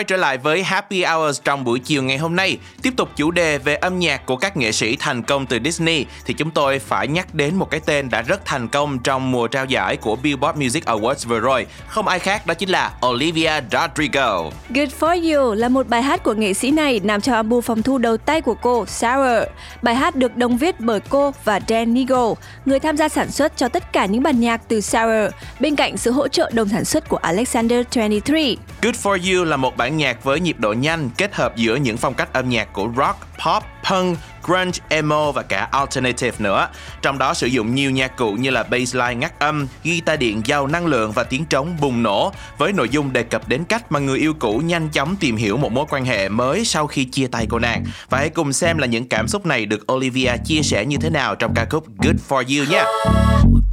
trở 0.08 0.16
lại 0.16 0.38
với 0.38 0.62
Happy 0.62 1.04
Hours 1.04 1.40
trong 1.44 1.64
buổi 1.64 1.78
chiều 1.78 2.02
ngày 2.02 2.18
hôm 2.18 2.36
nay, 2.36 2.58
tiếp 2.82 2.92
tục 2.96 3.08
chủ 3.16 3.30
đề 3.30 3.58
về 3.58 3.74
âm 3.74 3.98
nhạc 3.98 4.26
của 4.26 4.36
các 4.36 4.56
nghệ 4.56 4.72
sĩ 4.72 4.96
thành 4.96 5.22
công 5.22 5.46
từ 5.46 5.58
Disney 5.64 6.06
thì 6.24 6.34
chúng 6.34 6.50
tôi 6.50 6.78
phải 6.78 7.08
nhắc 7.08 7.34
đến 7.34 7.54
một 7.54 7.70
cái 7.70 7.80
tên 7.86 8.10
đã 8.10 8.22
rất 8.22 8.44
thành 8.44 8.68
công 8.68 8.98
trong 8.98 9.30
mùa 9.30 9.48
trao 9.48 9.64
giải 9.64 9.96
của 9.96 10.16
Billboard 10.16 10.58
Music 10.58 10.84
Awards 10.84 11.28
vừa 11.28 11.40
rồi. 11.40 11.66
Không 11.88 12.08
ai 12.08 12.18
khác 12.18 12.46
đó 12.46 12.54
chính 12.54 12.68
là 12.68 12.92
Olivia 13.06 13.52
Rodrigo. 13.72 14.44
Good 14.74 14.88
for 15.00 15.34
You 15.34 15.54
là 15.54 15.68
một 15.68 15.88
bài 15.88 16.02
hát 16.02 16.22
của 16.22 16.34
nghệ 16.34 16.54
sĩ 16.54 16.70
này 16.70 17.00
nằm 17.04 17.20
trong 17.20 17.34
album 17.34 17.60
phòng 17.60 17.82
thu 17.82 17.98
đầu 17.98 18.16
tay 18.16 18.40
của 18.40 18.54
cô, 18.54 18.86
Sour. 18.86 19.42
Bài 19.82 19.94
hát 19.94 20.16
được 20.16 20.36
đồng 20.36 20.58
viết 20.58 20.80
bởi 20.80 21.00
cô 21.08 21.34
và 21.44 21.60
Dan 21.68 21.94
Nigel, 21.94 22.32
người 22.64 22.80
tham 22.80 22.96
gia 22.96 23.08
sản 23.08 23.30
xuất 23.30 23.56
cho 23.56 23.68
tất 23.68 23.92
cả 23.92 24.06
những 24.06 24.22
bản 24.22 24.40
nhạc 24.40 24.60
từ 24.68 24.80
Sour, 24.80 25.32
bên 25.60 25.76
cạnh 25.76 25.96
sự 25.96 26.10
hỗ 26.10 26.28
trợ 26.28 26.50
đồng 26.54 26.68
sản 26.68 26.84
xuất 26.84 27.08
của 27.08 27.16
Alexander 27.16 27.86
23. 27.96 28.38
Good 28.82 28.94
for 29.02 29.36
You 29.36 29.44
là 29.44 29.56
một 29.56 29.76
bản 29.76 29.97
nhạc 29.98 30.24
với 30.24 30.40
nhịp 30.40 30.56
độ 30.58 30.72
nhanh 30.72 31.10
kết 31.16 31.34
hợp 31.34 31.56
giữa 31.56 31.76
những 31.76 31.96
phong 31.96 32.14
cách 32.14 32.32
âm 32.32 32.48
nhạc 32.48 32.72
của 32.72 32.88
rock, 32.96 33.18
pop, 33.46 33.62
punk, 33.90 34.18
grunge, 34.48 34.78
emo 34.88 35.32
và 35.32 35.42
cả 35.42 35.68
alternative 35.72 36.36
nữa. 36.38 36.68
Trong 37.02 37.18
đó 37.18 37.34
sử 37.34 37.46
dụng 37.46 37.74
nhiều 37.74 37.90
nhạc 37.90 38.16
cụ 38.16 38.32
như 38.32 38.50
là 38.50 38.62
bassline 38.62 39.14
ngắt 39.14 39.38
âm, 39.38 39.66
guitar 39.84 40.20
điện 40.20 40.42
giàu 40.44 40.66
năng 40.66 40.86
lượng 40.86 41.12
và 41.12 41.24
tiếng 41.24 41.44
trống 41.44 41.76
bùng 41.80 42.02
nổ 42.02 42.32
với 42.58 42.72
nội 42.72 42.88
dung 42.88 43.12
đề 43.12 43.22
cập 43.22 43.48
đến 43.48 43.64
cách 43.64 43.92
mà 43.92 43.98
người 43.98 44.18
yêu 44.18 44.34
cũ 44.38 44.62
nhanh 44.64 44.88
chóng 44.88 45.16
tìm 45.16 45.36
hiểu 45.36 45.56
một 45.56 45.72
mối 45.72 45.84
quan 45.90 46.04
hệ 46.04 46.28
mới 46.28 46.64
sau 46.64 46.86
khi 46.86 47.04
chia 47.04 47.26
tay 47.26 47.46
cô 47.50 47.58
nàng. 47.58 47.84
Và 48.10 48.18
hãy 48.18 48.28
cùng 48.28 48.52
xem 48.52 48.78
là 48.78 48.86
những 48.86 49.08
cảm 49.08 49.28
xúc 49.28 49.46
này 49.46 49.66
được 49.66 49.92
Olivia 49.92 50.36
chia 50.44 50.62
sẻ 50.62 50.84
như 50.84 50.96
thế 51.00 51.10
nào 51.10 51.34
trong 51.34 51.54
ca 51.54 51.66
khúc 51.70 51.84
Good 52.02 52.16
for 52.28 52.58
You 52.58 52.70
nhé. 52.70 52.84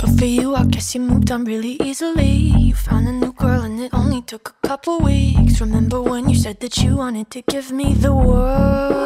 But 0.01 0.09
for 0.19 0.43
you, 0.43 0.53
I 0.55 0.63
guess 0.71 0.95
you 0.95 1.03
moved 1.03 1.32
on 1.32 1.45
really 1.45 1.78
easily. 1.80 2.51
You 2.53 2.76
found 2.76 3.07
a 3.07 3.11
new 3.11 3.32
girl 3.38 3.61
and 3.61 3.80
it 3.80 3.91
only 3.91 4.21
took 4.28 4.41
a 4.43 4.67
couple 4.67 4.93
weeks. 4.93 5.61
Remember 5.61 5.99
when 5.99 6.26
you 6.28 6.36
said 6.36 6.55
that 6.59 6.78
you 6.84 6.97
wanted 6.97 7.26
to 7.32 7.41
give 7.51 7.71
me 7.71 7.95
the 8.01 8.11
world? 8.11 9.05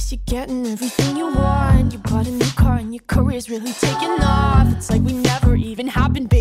Guess 0.00 0.12
you're 0.12 0.20
getting 0.24 0.66
everything 0.66 1.14
you 1.14 1.26
want. 1.26 1.92
You 1.92 1.98
bought 1.98 2.26
a 2.26 2.30
new 2.30 2.50
car 2.56 2.76
and 2.76 2.94
your 2.94 3.04
career's 3.06 3.50
really 3.50 3.72
taking 3.72 4.16
off. 4.22 4.72
It's 4.74 4.90
like 4.90 5.02
we 5.02 5.12
never 5.12 5.56
even 5.56 5.88
happened, 5.88 6.30
baby. 6.30 6.39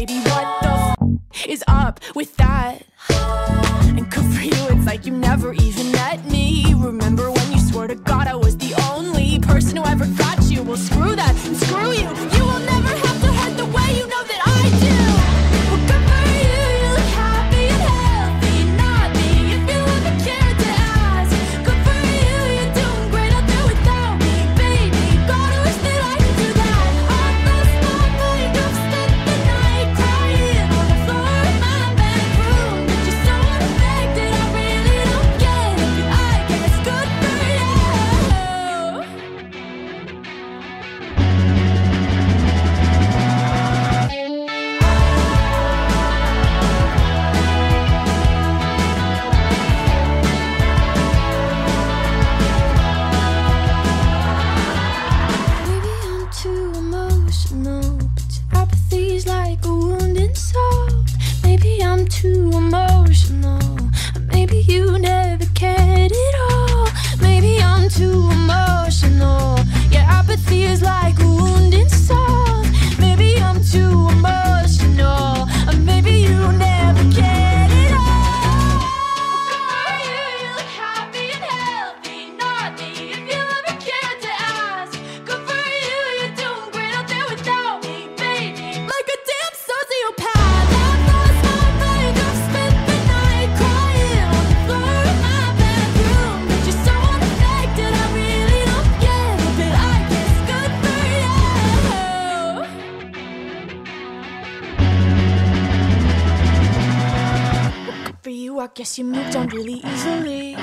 Guess 108.75 108.99
you 108.99 109.05
moved 109.05 109.35
on 109.35 109.47
really 109.49 109.81
easily. 109.83 110.55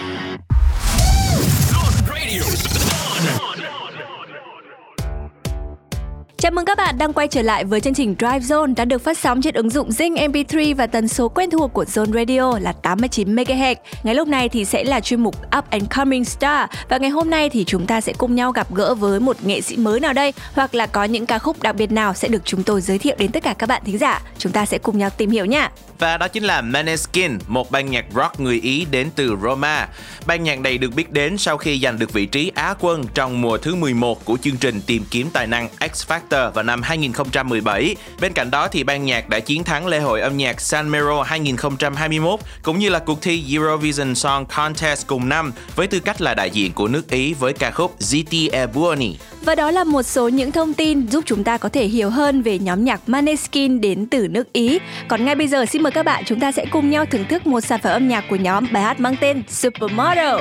Chào 6.38 6.52
mừng 6.52 6.64
các 6.64 6.78
bạn 6.78 6.98
đang 6.98 7.12
quay 7.12 7.28
trở 7.28 7.42
lại 7.42 7.64
với 7.64 7.80
chương 7.80 7.94
trình 7.94 8.14
Drive 8.18 8.38
Zone 8.38 8.74
đã 8.74 8.84
được 8.84 9.04
phát 9.04 9.18
sóng 9.18 9.42
trên 9.42 9.54
ứng 9.54 9.70
dụng 9.70 9.88
Zing 9.88 10.30
MP3 10.30 10.74
và 10.74 10.86
tần 10.86 11.09
số 11.09 11.28
quen 11.28 11.50
thuộc 11.50 11.72
của 11.72 11.84
Zone 11.84 12.12
Radio 12.12 12.59
là 12.59 12.72
89 12.72 13.34
MHz. 13.36 13.74
Ngày 14.02 14.14
lúc 14.14 14.28
này 14.28 14.48
thì 14.48 14.64
sẽ 14.64 14.84
là 14.84 15.00
chuyên 15.00 15.20
mục 15.20 15.34
Up 15.59 15.70
and 15.70 15.84
Coming 15.96 16.24
Star 16.24 16.68
và 16.88 16.98
ngày 16.98 17.11
hôm 17.11 17.30
nay 17.30 17.50
thì 17.50 17.64
chúng 17.64 17.86
ta 17.86 18.00
sẽ 18.00 18.12
cùng 18.12 18.34
nhau 18.34 18.52
gặp 18.52 18.74
gỡ 18.74 18.94
với 18.94 19.20
một 19.20 19.36
nghệ 19.44 19.61
sĩ 19.61 19.76
mới 19.76 20.00
nào 20.00 20.12
đây 20.12 20.32
hoặc 20.52 20.74
là 20.74 20.86
có 20.86 21.04
những 21.04 21.26
ca 21.26 21.38
khúc 21.38 21.62
đặc 21.62 21.76
biệt 21.76 21.92
nào 21.92 22.14
sẽ 22.14 22.28
được 22.28 22.44
chúng 22.44 22.62
tôi 22.62 22.80
giới 22.80 22.98
thiệu 22.98 23.16
đến 23.18 23.32
tất 23.32 23.42
cả 23.42 23.54
các 23.59 23.68
bạn 23.68 23.82
thính 23.84 23.98
giả. 23.98 24.22
Chúng 24.38 24.52
ta 24.52 24.66
sẽ 24.66 24.78
cùng 24.78 24.98
nhau 24.98 25.11
tìm 25.11 25.30
hiểu 25.30 25.44
nha. 25.44 25.70
Và 25.99 26.16
đó 26.16 26.28
chính 26.28 26.44
là 26.44 26.61
Maneskin, 26.61 27.38
một 27.47 27.70
ban 27.70 27.90
nhạc 27.90 28.05
rock 28.14 28.40
người 28.40 28.61
Ý 28.61 28.86
đến 28.90 29.11
từ 29.16 29.36
Roma. 29.42 29.88
Ban 30.26 30.44
nhạc 30.44 30.61
này 30.61 30.78
được 30.78 30.94
biết 30.94 31.12
đến 31.12 31.38
sau 31.38 31.57
khi 31.57 31.80
giành 31.82 31.99
được 31.99 32.12
vị 32.12 32.26
trí 32.26 32.53
Á 32.55 32.74
quân 32.80 33.05
trong 33.14 33.40
mùa 33.40 33.59
thứ 33.59 33.74
11 33.74 34.24
của 34.24 34.36
chương 34.42 34.57
trình 34.57 34.80
tìm 34.86 35.05
kiếm 35.11 35.28
tài 35.32 35.47
năng 35.47 35.68
X 35.94 36.07
Factor 36.07 36.51
vào 36.51 36.64
năm 36.64 36.82
2017. 36.82 37.97
Bên 38.20 38.32
cạnh 38.32 38.51
đó 38.51 38.68
thì 38.68 38.84
ban 38.84 39.05
nhạc 39.05 39.28
đã 39.28 39.40
chiến 39.40 39.64
thắng 39.64 39.86
lễ 39.86 40.01
hội 40.01 40.20
âm 40.20 40.36
nhạc 40.36 40.61
San 40.61 40.90
Mero 40.90 41.22
2021 41.22 42.40
cũng 42.62 42.78
như 42.78 42.88
là 42.88 42.99
cuộc 42.99 43.22
thi 43.22 43.44
Eurovision 43.53 44.14
Song 44.14 44.47
Contest 44.47 45.07
cùng 45.07 45.28
năm 45.28 45.53
với 45.76 45.86
tư 45.86 46.01
cách 46.01 46.20
là 46.20 46.34
đại 46.34 46.51
diện 46.51 46.72
của 46.72 46.88
nước 46.88 47.11
Ý 47.11 47.34
với 47.34 47.53
ca 47.53 47.70
khúc 47.70 47.99
Ziti 48.01 48.49
e 48.53 48.66
Buoni. 48.66 49.14
Và 49.44 49.55
đó 49.55 49.70
là 49.70 49.84
một 49.84 50.03
số 50.03 50.28
những 50.28 50.53
thông 50.53 50.74
tin 50.74 51.07
giúp 51.07 51.24
chúng 51.26 51.44
ta 51.44 51.59
có 51.59 51.68
thể 51.68 51.86
hiểu 51.86 52.11
hơn 52.11 52.42
về 52.42 52.59
nhóm 52.59 52.84
nhạc 52.84 53.01
Maneskin 53.07 53.80
đến 53.80 54.07
từ 54.07 54.28
nước 54.28 54.53
Ý. 54.53 54.78
Còn 55.09 55.24
ngay 55.24 55.34
bây 55.34 55.49
giờ 55.49 55.66
xin 55.66 55.82
mời 55.87 55.91
các 55.93 56.03
bạn 56.03 56.24
chúng 56.26 56.41
ta 56.41 56.53
sẽ 56.53 56.64
cùng 56.70 56.91
nhau 56.91 57.07
thưởng 57.07 57.24
thức 57.28 57.47
một 57.47 57.61
sản 57.61 57.80
phẩm 57.82 57.93
âm 57.93 58.09
nhạc 58.09 58.24
của 58.30 58.37
nhóm 58.37 58.66
bài 58.72 58.82
hát 58.82 59.01
mang 59.01 59.16
tên 59.20 59.43
Supermodel. 59.49 60.37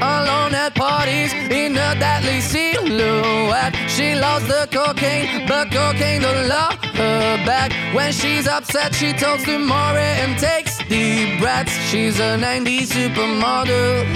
Alone 0.00 0.58
at 0.58 0.74
parties 0.74 1.32
in 1.50 1.76
a 1.76 1.94
deadly 2.00 2.40
silhouette. 2.40 3.72
She 3.88 4.14
loves 4.14 4.48
the 4.48 4.66
cocaine, 4.72 5.46
but 5.48 5.68
cocaine 5.74 6.22
don't 6.22 6.48
love 6.48 6.74
her 6.94 7.46
back. 7.46 7.72
When 7.94 8.12
she's 8.12 8.46
upset, 8.58 8.94
she 8.94 9.12
talks 9.12 9.44
to 9.46 9.58
Maury 9.58 10.20
and 10.20 10.38
takes 10.40 10.78
deep 10.88 11.40
breaths. 11.40 11.72
She's 11.90 12.20
a 12.20 12.38
90s 12.38 12.92
supermodel. 12.92 14.06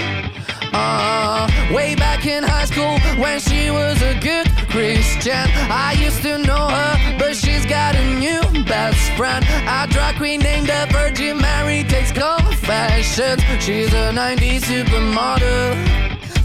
Uh, 0.73 1.47
way 1.73 1.95
back 1.95 2.25
in 2.25 2.43
high 2.43 2.65
school 2.65 2.99
when 3.21 3.39
she 3.39 3.69
was 3.71 4.01
a 4.01 4.13
good 4.21 4.56
Christian. 4.69 5.47
I 5.69 5.95
used 5.99 6.21
to 6.23 6.37
know 6.37 6.67
her, 6.67 7.17
but 7.17 7.35
she's 7.35 7.65
got 7.65 7.95
a 7.95 8.05
new 8.19 8.41
best 8.65 9.11
friend. 9.17 9.45
A 9.67 9.87
drag 9.89 10.15
queen 10.17 10.41
named 10.41 10.67
the 10.67 10.87
Virgin 10.91 11.37
Mary 11.39 11.83
takes 11.83 12.11
confessions. 12.11 13.41
She's 13.63 13.93
a 13.93 14.11
90s 14.11 14.61
supermodel. 14.61 15.75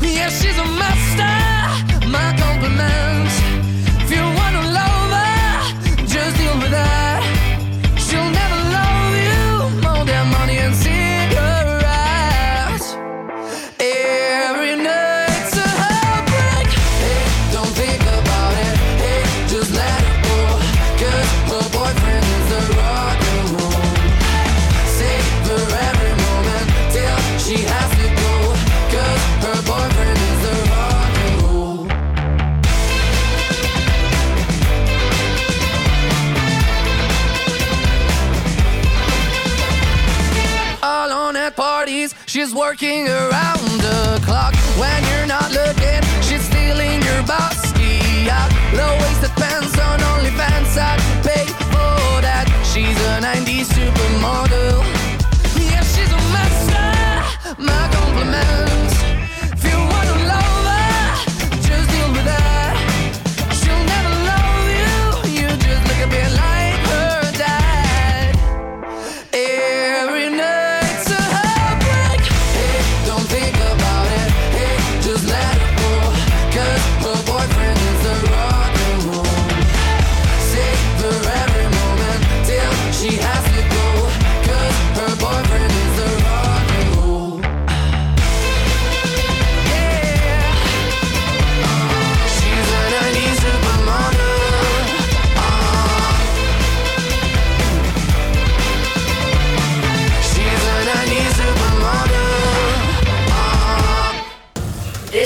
Yeah, 0.01 0.29
she's 0.29 0.59
a 0.59 0.64
master. 0.64 1.41
looking 42.83 43.07
around 43.07 43.22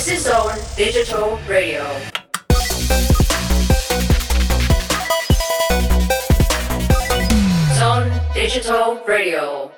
This 0.07 0.19
is 0.21 0.27
Zone 0.27 0.57
Digital 0.77 1.37
Radio. 1.49 1.83
Zone 7.75 8.13
Digital 8.33 9.03
Radio. 9.05 9.73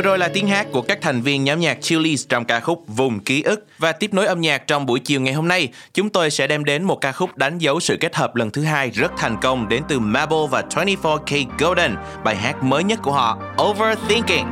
Vừa 0.00 0.04
rồi 0.04 0.18
là 0.18 0.28
tiếng 0.28 0.48
hát 0.48 0.66
của 0.72 0.82
các 0.82 0.98
thành 1.02 1.22
viên 1.22 1.44
nhóm 1.44 1.60
nhạc 1.60 1.78
Chili's 1.80 2.26
trong 2.28 2.44
ca 2.44 2.60
khúc 2.60 2.84
Vùng 2.86 3.20
Ký 3.20 3.42
ức 3.42 3.66
và 3.78 3.92
tiếp 3.92 4.14
nối 4.14 4.26
âm 4.26 4.40
nhạc 4.40 4.66
trong 4.66 4.86
buổi 4.86 5.00
chiều 5.00 5.20
ngày 5.20 5.34
hôm 5.34 5.48
nay, 5.48 5.68
chúng 5.94 6.10
tôi 6.10 6.30
sẽ 6.30 6.46
đem 6.46 6.64
đến 6.64 6.82
một 6.82 7.00
ca 7.00 7.12
khúc 7.12 7.36
đánh 7.36 7.58
dấu 7.58 7.80
sự 7.80 7.96
kết 8.00 8.16
hợp 8.16 8.36
lần 8.36 8.50
thứ 8.50 8.62
hai 8.62 8.90
rất 8.90 9.12
thành 9.16 9.36
công 9.42 9.68
đến 9.68 9.82
từ 9.88 9.98
Mabel 9.98 10.38
và 10.50 10.62
24K 10.70 11.46
Golden, 11.58 11.96
bài 12.24 12.36
hát 12.36 12.62
mới 12.62 12.84
nhất 12.84 12.98
của 13.02 13.12
họ 13.12 13.38
Overthinking. 13.62 14.46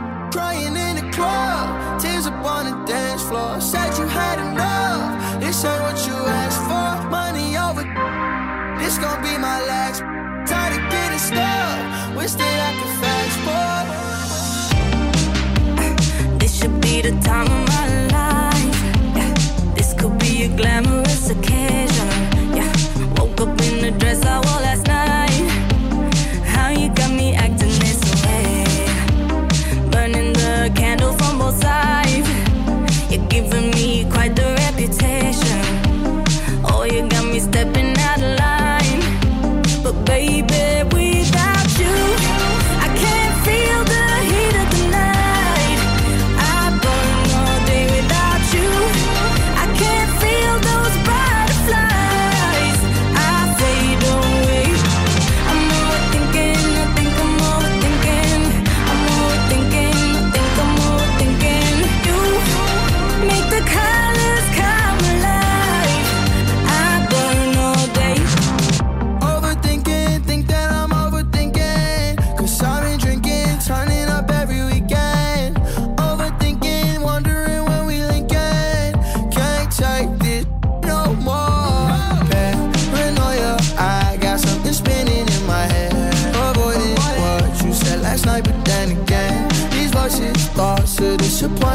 Gonna 9.02 9.22
be 9.22 9.38
my 9.38 9.58
last. 9.68 10.00
Tired 10.50 10.78
of 10.78 10.90
getting 10.90 11.18
stuck, 11.18 12.16
wish 12.16 12.34
that 12.34 12.56
I 12.66 12.80
could 12.80 12.94
fast 13.00 13.36
forward. 13.46 14.07
the 17.02 17.12
time 17.20 17.46
of 17.46 17.68
my 17.68 17.86
life. 18.08 18.76
Yeah. 19.16 19.34
This 19.74 19.94
could 19.94 20.18
be 20.18 20.44
a 20.44 20.48
glamorous 20.48 21.30
occasion. 21.30 22.08
Yeah. 22.56 22.72
Woke 23.16 23.40
up 23.40 23.60
in 23.60 23.80
the 23.82 23.92
dress 23.98 24.24
I 24.24 24.36
wore 24.44 24.60
last 24.66 24.86
night. 24.86 25.48
How 26.44 26.70
you 26.70 26.88
got 26.88 27.10
me 27.12 27.34
acting 27.34 27.74
this 27.84 28.00
way? 28.24 28.64
Burning 29.90 30.32
the 30.32 30.72
candle 30.74 31.12
from 31.12 31.38
both 31.38 31.60
sides. 31.60 32.28
You're 33.10 33.26
giving 33.28 33.70
me 33.70 34.06
quite 34.10 34.34
the 34.34 34.47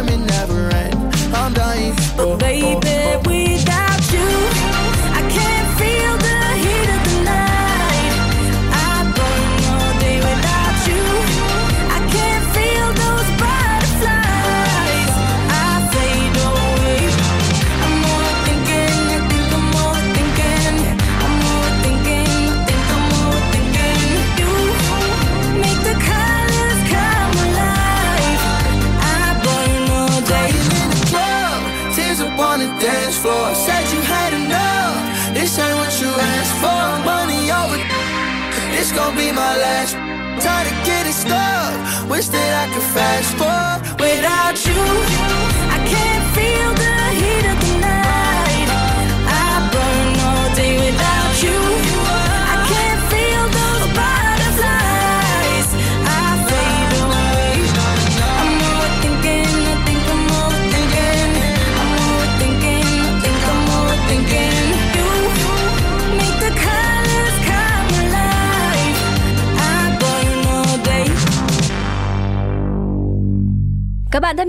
may 0.04 0.18
never 0.18 0.70
end. 0.70 0.96
I'm 1.34 1.54
dying. 1.54 1.96
Oh, 2.18 2.38
baby. 2.38 2.66
Oh, 2.66 2.80
oh. 2.84 3.13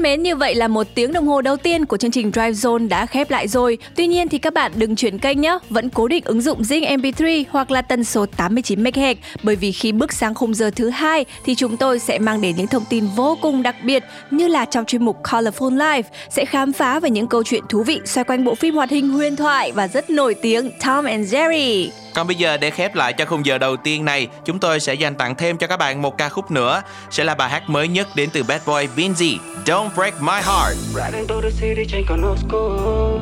Mến, 0.05 0.23
như 0.23 0.37
vậy 0.37 0.55
là 0.55 0.69
một 0.69 0.87
tiếng 0.95 1.13
đồng 1.13 1.27
hồ 1.27 1.41
đầu 1.41 1.57
tiên 1.57 1.87
của 1.87 1.97
chương 1.97 2.11
trình 2.11 2.31
Drive 2.33 2.51
Zone 2.51 2.89
đã 2.89 3.07
khép 3.07 3.31
lại 3.31 3.49
rồi. 3.49 3.79
Tuy 3.97 4.07
nhiên 4.07 4.29
thì 4.29 4.39
các 4.39 4.55
bạn 4.55 4.73
đừng 4.75 4.97
chuyển 4.97 5.19
kênh 5.19 5.41
nhé, 5.41 5.59
vẫn 5.71 5.91
cố 5.91 6.09
định 6.09 6.25
ứng 6.25 6.41
dụng 6.41 6.63
Zing 6.63 6.97
MP3 6.97 7.45
hoặc 7.51 7.71
là 7.71 7.83
tần 7.83 8.05
số 8.05 8.27
89 8.27 8.85
MHz 8.85 9.15
bởi 9.43 9.57
vì 9.57 9.73
khi 9.73 9.93
bước 9.93 10.13
sang 10.13 10.35
khung 10.35 10.55
giờ 10.55 10.71
thứ 10.77 10.91
hai 10.91 11.25
thì 11.45 11.55
chúng 11.55 11.77
tôi 11.77 11.99
sẽ 11.99 12.19
mang 12.19 12.41
đến 12.41 12.57
những 12.57 12.67
thông 12.67 12.85
tin 12.91 13.07
vô 13.17 13.39
cùng 13.43 13.63
đặc 13.63 13.77
biệt 13.85 14.05
như 14.31 14.49
là 14.49 14.65
trong 14.65 14.85
chuyên 14.85 15.05
mục 15.05 15.23
Colorful 15.23 15.77
Life 15.77 16.03
sẽ 16.31 16.45
khám 16.45 16.73
phá 16.73 17.01
về 17.01 17.11
những 17.11 17.27
câu 17.27 17.43
chuyện 17.43 17.63
thú 17.69 17.83
vị 17.83 18.01
xoay 18.05 18.25
quanh 18.25 18.45
bộ 18.45 18.55
phim 18.55 18.75
hoạt 18.75 18.91
hình 18.91 19.09
huyền 19.09 19.37
thoại 19.37 19.73
và 19.73 19.89
rất 19.89 20.11
nổi 20.11 20.35
tiếng 20.35 20.71
Tom 20.85 21.05
and 21.05 21.35
Jerry. 21.35 22.04
Còn 22.15 22.27
bây 22.27 22.37
giờ 22.37 22.57
để 22.57 22.71
khép 22.71 22.95
lại 22.95 23.12
cho 23.12 23.25
khung 23.25 23.47
giờ 23.47 23.59
đầu 23.59 23.77
tiên 23.77 24.05
này, 24.05 24.29
chúng 24.45 24.59
tôi 24.59 24.81
sẽ 24.81 24.95
dành 24.95 25.15
tặng 25.15 25.35
thêm 25.35 25.57
cho 25.57 25.67
các 25.67 25.77
bạn 25.77 26.03
một 26.03 26.19
ca 26.19 26.29
khúc 26.29 26.51
nữa, 26.51 26.83
sẽ 27.11 27.25
là 27.25 27.35
bài 27.35 27.51
hát 27.51 27.71
mới 27.71 27.89
nhất 27.89 28.09
đến 28.15 28.31
từ 28.33 28.43
Bad 28.43 28.61
Boy 28.67 28.89
Binzy, 28.97 29.39
Don't 29.65 29.89
Break 29.97 30.21
My 30.21 30.33
Heart. 30.33 30.77
Riding 30.95 31.27
through 31.27 31.43
the 31.43 31.51
city, 31.51 31.85
change 31.85 32.07
on 32.11 32.21
no 32.23 32.35
school. 32.37 33.21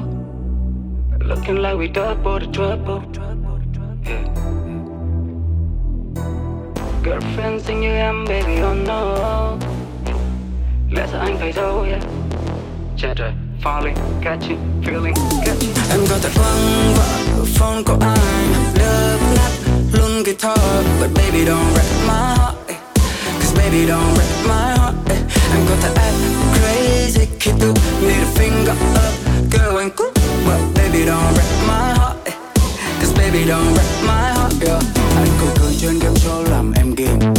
Looking 1.20 1.62
like 1.62 1.74
we 1.74 1.88
double 1.94 2.46
the 2.46 2.52
trouble. 2.52 3.00
Yeah. 4.06 4.28
Girlfriend 7.04 7.58
xin 7.58 7.80
như 7.80 7.96
em, 7.96 8.24
baby, 8.28 8.62
oh 8.62 8.76
no. 8.86 9.16
Lẽ 10.90 11.06
sao 11.12 11.20
anh 11.20 11.36
phải 11.38 11.52
đâu, 11.52 11.82
yeah. 11.82 12.02
Chết 12.96 13.14
rồi, 13.16 13.30
falling, 13.62 13.94
catching, 14.20 14.58
feeling, 14.84 15.14
catching. 15.46 15.70
Em 15.90 16.00
có 16.10 16.18
thể 16.22 16.28
vắng 16.34 16.94
vợ 16.96 17.44
phone 17.54 17.82
của 17.82 17.96
anh 18.00 18.52
lớp 18.78 19.18
nát 19.36 19.50
luôn 19.92 20.22
cái 20.24 20.34
thơ, 20.40 20.54
But 21.00 21.10
baby 21.14 21.44
don't 21.44 21.72
break 21.74 21.86
my 22.06 22.34
heart 22.36 22.56
eh. 22.68 22.76
Cause 23.40 23.54
baby 23.56 23.86
don't 23.86 24.14
break 24.14 24.30
my 24.46 24.78
heart 24.78 24.94
eh. 25.10 25.18
Em 25.52 25.66
có 25.68 25.76
thể 25.82 25.88
act 25.94 26.14
crazy 26.54 27.26
khi 27.40 27.50
tôi 27.60 27.72
need 28.02 28.16
a 28.16 28.30
finger 28.34 28.74
up 28.94 29.14
Girl 29.52 29.78
anh 29.78 29.90
cút 29.90 30.14
But 30.46 30.60
baby 30.74 31.06
don't 31.06 31.34
break 31.34 31.50
my 31.66 31.94
heart 31.98 32.16
eh. 32.24 32.34
Cause 33.00 33.14
baby 33.16 33.44
don't 33.48 33.74
break 33.74 33.90
my 34.02 34.32
heart 34.36 34.52
yeah. 34.66 34.82
Anh 35.16 35.28
cũng 35.40 35.50
cười 35.60 35.76
trên 35.80 35.98
game 35.98 36.16
cho 36.24 36.40
làm 36.50 36.72
em 36.72 36.94
game, 36.94 37.32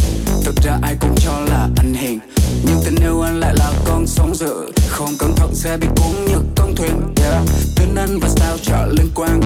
Thực 0.45 0.55
ra 0.63 0.79
ai 0.81 0.95
cũng 0.99 1.15
cho 1.15 1.39
là 1.49 1.69
anh 1.77 1.93
hiền 1.93 2.19
Nhưng 2.65 2.81
tình 2.85 2.95
yêu 2.95 3.21
anh 3.21 3.39
lại 3.39 3.53
là 3.57 3.71
con 3.85 4.07
sóng 4.07 4.35
dữ 4.35 4.82
không 4.93 5.17
cẩn 5.19 5.35
thận 5.35 5.55
sẽ 5.55 5.77
bị 5.77 5.87
cuốn 5.95 6.25
như 6.25 6.37
con 6.55 6.75
thuyền. 6.75 7.13
Yeah. 7.23 7.43
Tên 7.75 7.95
anh 7.95 8.19
và 8.19 8.29
sao 8.29 8.57
trở 8.61 8.85
liên 8.85 9.09
quan. 9.15 9.39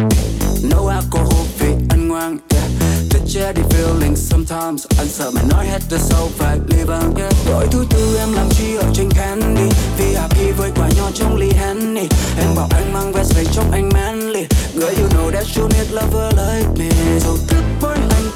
No 0.64 0.90
alcohol 0.90 1.46
vì 1.60 1.68
anh 1.90 2.08
ngoan. 2.08 2.38
Yeah. 2.50 2.70
Thích 3.10 3.22
che 3.34 3.54
đi 3.54 3.62
feeling, 3.70 4.16
sometimes 4.16 4.86
Anh 4.98 5.08
sợ 5.08 5.32
mày 5.32 5.44
nói 5.50 5.68
hết 5.68 5.80
the 5.90 5.98
sâu 5.98 6.30
phải 6.38 6.60
ly 6.68 6.84
vang. 6.84 7.16
Yeah. 7.16 7.34
Đổi 7.48 7.68
thứ 7.72 7.86
tư 7.90 8.18
em 8.18 8.34
làm 8.34 8.50
chi 8.50 8.76
ở 8.76 8.84
trên 8.94 9.10
candy. 9.12 9.76
Vì 9.98 10.14
happy 10.16 10.52
với 10.52 10.72
quả 10.76 10.90
nho 10.98 11.12
trong 11.14 11.36
ly 11.36 11.50
Henny. 11.60 12.08
Em 12.40 12.56
bảo 12.56 12.68
anh 12.72 12.94
mang 12.94 13.12
vest 13.12 13.36
về 13.36 13.46
trong 13.54 13.72
anh 13.72 13.90
manly. 13.94 14.46
Girl 14.74 15.02
you 15.02 15.10
know 15.10 15.32
that 15.32 15.46
you 15.58 15.68
need 15.68 15.92
lover 15.92 16.34
like 16.38 16.70
me. 16.80 17.20
Dù 17.20 17.38
thức 17.48 17.64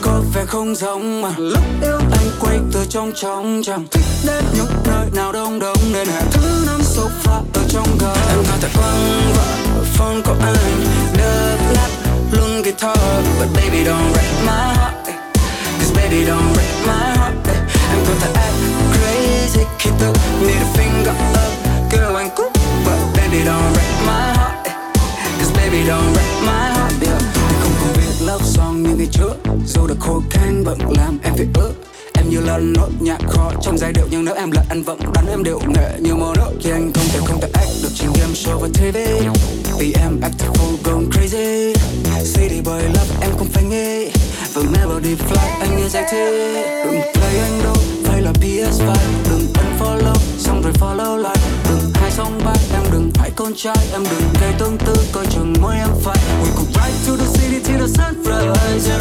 có 0.02 0.22
vẻ 0.34 0.46
không 0.46 0.76
giống 0.76 1.22
mà 1.22 1.30
Lúc 1.38 1.64
yêu 1.82 1.98
anh 1.98 2.32
quay 2.40 2.60
từ 2.74 2.86
trong 2.90 3.12
trong 3.16 3.62
chẳng 3.64 3.88
Thích 3.92 4.06
đến 4.28 4.44
những 4.56 4.68
nơi 4.86 5.08
nào 5.16 5.32
đông 5.32 5.60
đông 5.60 5.78
Nên 5.94 6.08
hẹn 6.08 6.24
thứ 6.32 6.64
năm 6.66 6.80
sofa 6.82 7.42
ở 7.54 7.62
trong 7.70 7.88
gờ 8.00 8.14
Em 8.30 8.38
có 8.52 8.58
thể 8.62 8.70
quăng 8.76 9.34
vợ 9.36 9.84
phone 9.94 10.22
của 10.26 10.36
anh 10.42 10.84
Đập 11.18 11.60
lát 11.74 11.90
luôn 12.32 12.62
guitar 12.64 12.98
But 13.40 13.48
baby 13.56 13.84
don't 13.86 14.12
break 14.14 14.32
my 14.46 14.76
heart. 14.76 15.08
Eh. 15.08 15.16
Cause 15.80 15.94
baby 15.96 16.26
don't 16.26 16.54
break 16.54 16.88
my 16.88 17.18
heart. 17.18 17.48
Eh. 17.48 17.58
Em 17.92 18.00
có 18.08 18.14
thể 18.22 18.32
act 18.34 18.56
crazy 18.94 19.64
khi 19.80 19.90
tôi 20.00 20.14
need 20.42 20.62
a 20.62 20.68
finger 20.74 21.12
up 21.12 21.54
Girl, 21.92 22.16
anh 22.18 22.30
cút 22.36 22.52
But 22.86 23.00
baby 23.18 23.46
don't 23.46 23.74
break 23.74 23.92
my 24.06 24.34
heart. 24.38 24.66
Eh. 24.66 24.74
Cause 25.40 25.54
baby 25.58 25.88
don't 25.88 26.14
break 26.14 26.44
my 26.46 26.72
heart 26.76 26.91
như 28.92 28.98
ngày 28.98 29.08
trước 29.12 29.34
Dù 29.68 29.88
đã 29.88 29.96
khô 30.00 30.22
khan 30.30 30.64
vẫn 30.64 30.80
làm 30.98 31.20
em 31.24 31.34
phải 31.38 31.48
ước. 31.54 31.74
Em 32.14 32.30
như 32.30 32.42
là 32.42 32.58
nốt 32.58 32.90
nhạc 33.00 33.20
khó 33.30 33.52
trong 33.62 33.78
giai 33.78 33.94
điệu, 33.94 34.06
Nhưng 34.12 34.26
nếu 34.26 34.36
em 34.36 34.52
là 34.52 34.64
anh 34.70 34.84
vẫn 34.84 35.00
đánh 35.14 35.26
em 35.30 35.44
điệu 35.44 35.60
nghệ 35.68 36.00
như 36.00 36.16
màu 36.16 36.34
nốt 36.38 36.52
Khi 36.60 36.70
anh 36.70 36.92
không 36.94 37.06
thể 37.14 37.20
không 37.26 37.42
thể 37.42 37.48
act 37.54 37.70
được 37.84 37.90
trên 37.96 38.10
game 38.20 38.34
show 38.34 38.60
và 38.60 38.68
TV 38.74 38.98
Vì 39.80 39.94
em 39.94 40.22
act 40.22 40.34
full 40.40 40.76
gone 40.84 41.06
crazy. 41.12 41.74
City 42.36 42.62
boy 42.62 42.82
love 42.82 43.16
em 43.22 43.32
không 43.38 43.48
phải 43.48 43.64
nghe. 43.64 44.06
Và 44.54 44.62
melody 44.62 45.16
fly 45.16 45.60
anh 45.60 45.78
như 45.78 45.90
giải 45.90 46.04
thế 46.12 46.84
Đừng 46.86 47.02
play 47.14 47.40
anh 47.40 47.64
đâu, 47.64 47.76
phải 48.04 48.22
là 48.22 48.32
PS5 48.32 48.96
Đừng 49.30 49.48
unfollow 49.54 50.16
xong 50.38 50.62
rồi 50.62 50.74
follow 50.74 51.18
lại 51.18 51.38
hai 52.02 52.12
sóng 52.12 52.40
ba 52.46 52.54
em 52.74 52.84
đừng 52.92 53.12
phải 53.16 53.32
con 53.36 53.54
trai 53.56 53.78
Em 53.92 54.04
đừng 54.04 54.34
gây 54.42 54.54
tương 54.60 54.78
tư 54.78 54.96
coi 55.12 55.26
chừng 55.26 55.54
môi 55.62 55.76
em 55.76 55.90
phải 56.04 56.18
We 56.44 56.56
could 56.56 56.68
ride 56.68 56.98
to 57.08 57.16
the 57.18 57.26
city 57.34 57.60
till 57.64 57.80
the 57.80 57.88
sunrise. 57.88 58.92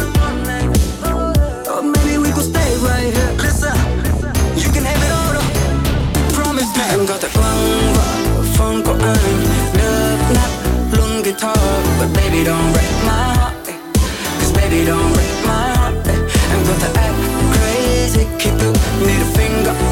Or 1.03 1.77
oh, 1.77 1.85
maybe 1.85 2.17
we 2.17 2.31
could 2.31 2.49
stay 2.51 2.69
right 2.75 3.15
here 3.15 3.33
Listen, 3.43 3.77
you 4.55 4.69
can 4.73 4.83
have 4.83 5.03
it 5.05 5.11
all. 5.11 5.43
Promise 6.33 6.77
me 6.77 6.85
Em 6.89 7.07
có 7.07 7.17
thể 7.21 7.27
quăng 7.33 7.93
vợ 7.95 8.43
phone 8.57 8.81
của 8.85 8.95
anh 9.03 9.43
nước 9.73 10.17
nát 10.33 10.49
luôn 10.91 11.23
guitar 11.23 11.57
But 11.99 12.09
baby 12.15 12.43
don't 12.45 12.71
break 12.73 12.91
my 13.03 13.35
heart. 13.35 13.53
Cause 14.39 14.53
baby 14.61 14.85
don't 14.85 15.13
break 15.13 15.31
my 15.43 15.75
heart. 15.75 16.07
Em 16.51 16.59
có 16.67 16.73
thể 16.79 16.89
act 16.95 17.15
crazy 17.53 18.25
khi 18.39 18.49
tôi 18.59 18.73
need 19.07 19.21
a 19.21 19.29
finger 19.33 19.90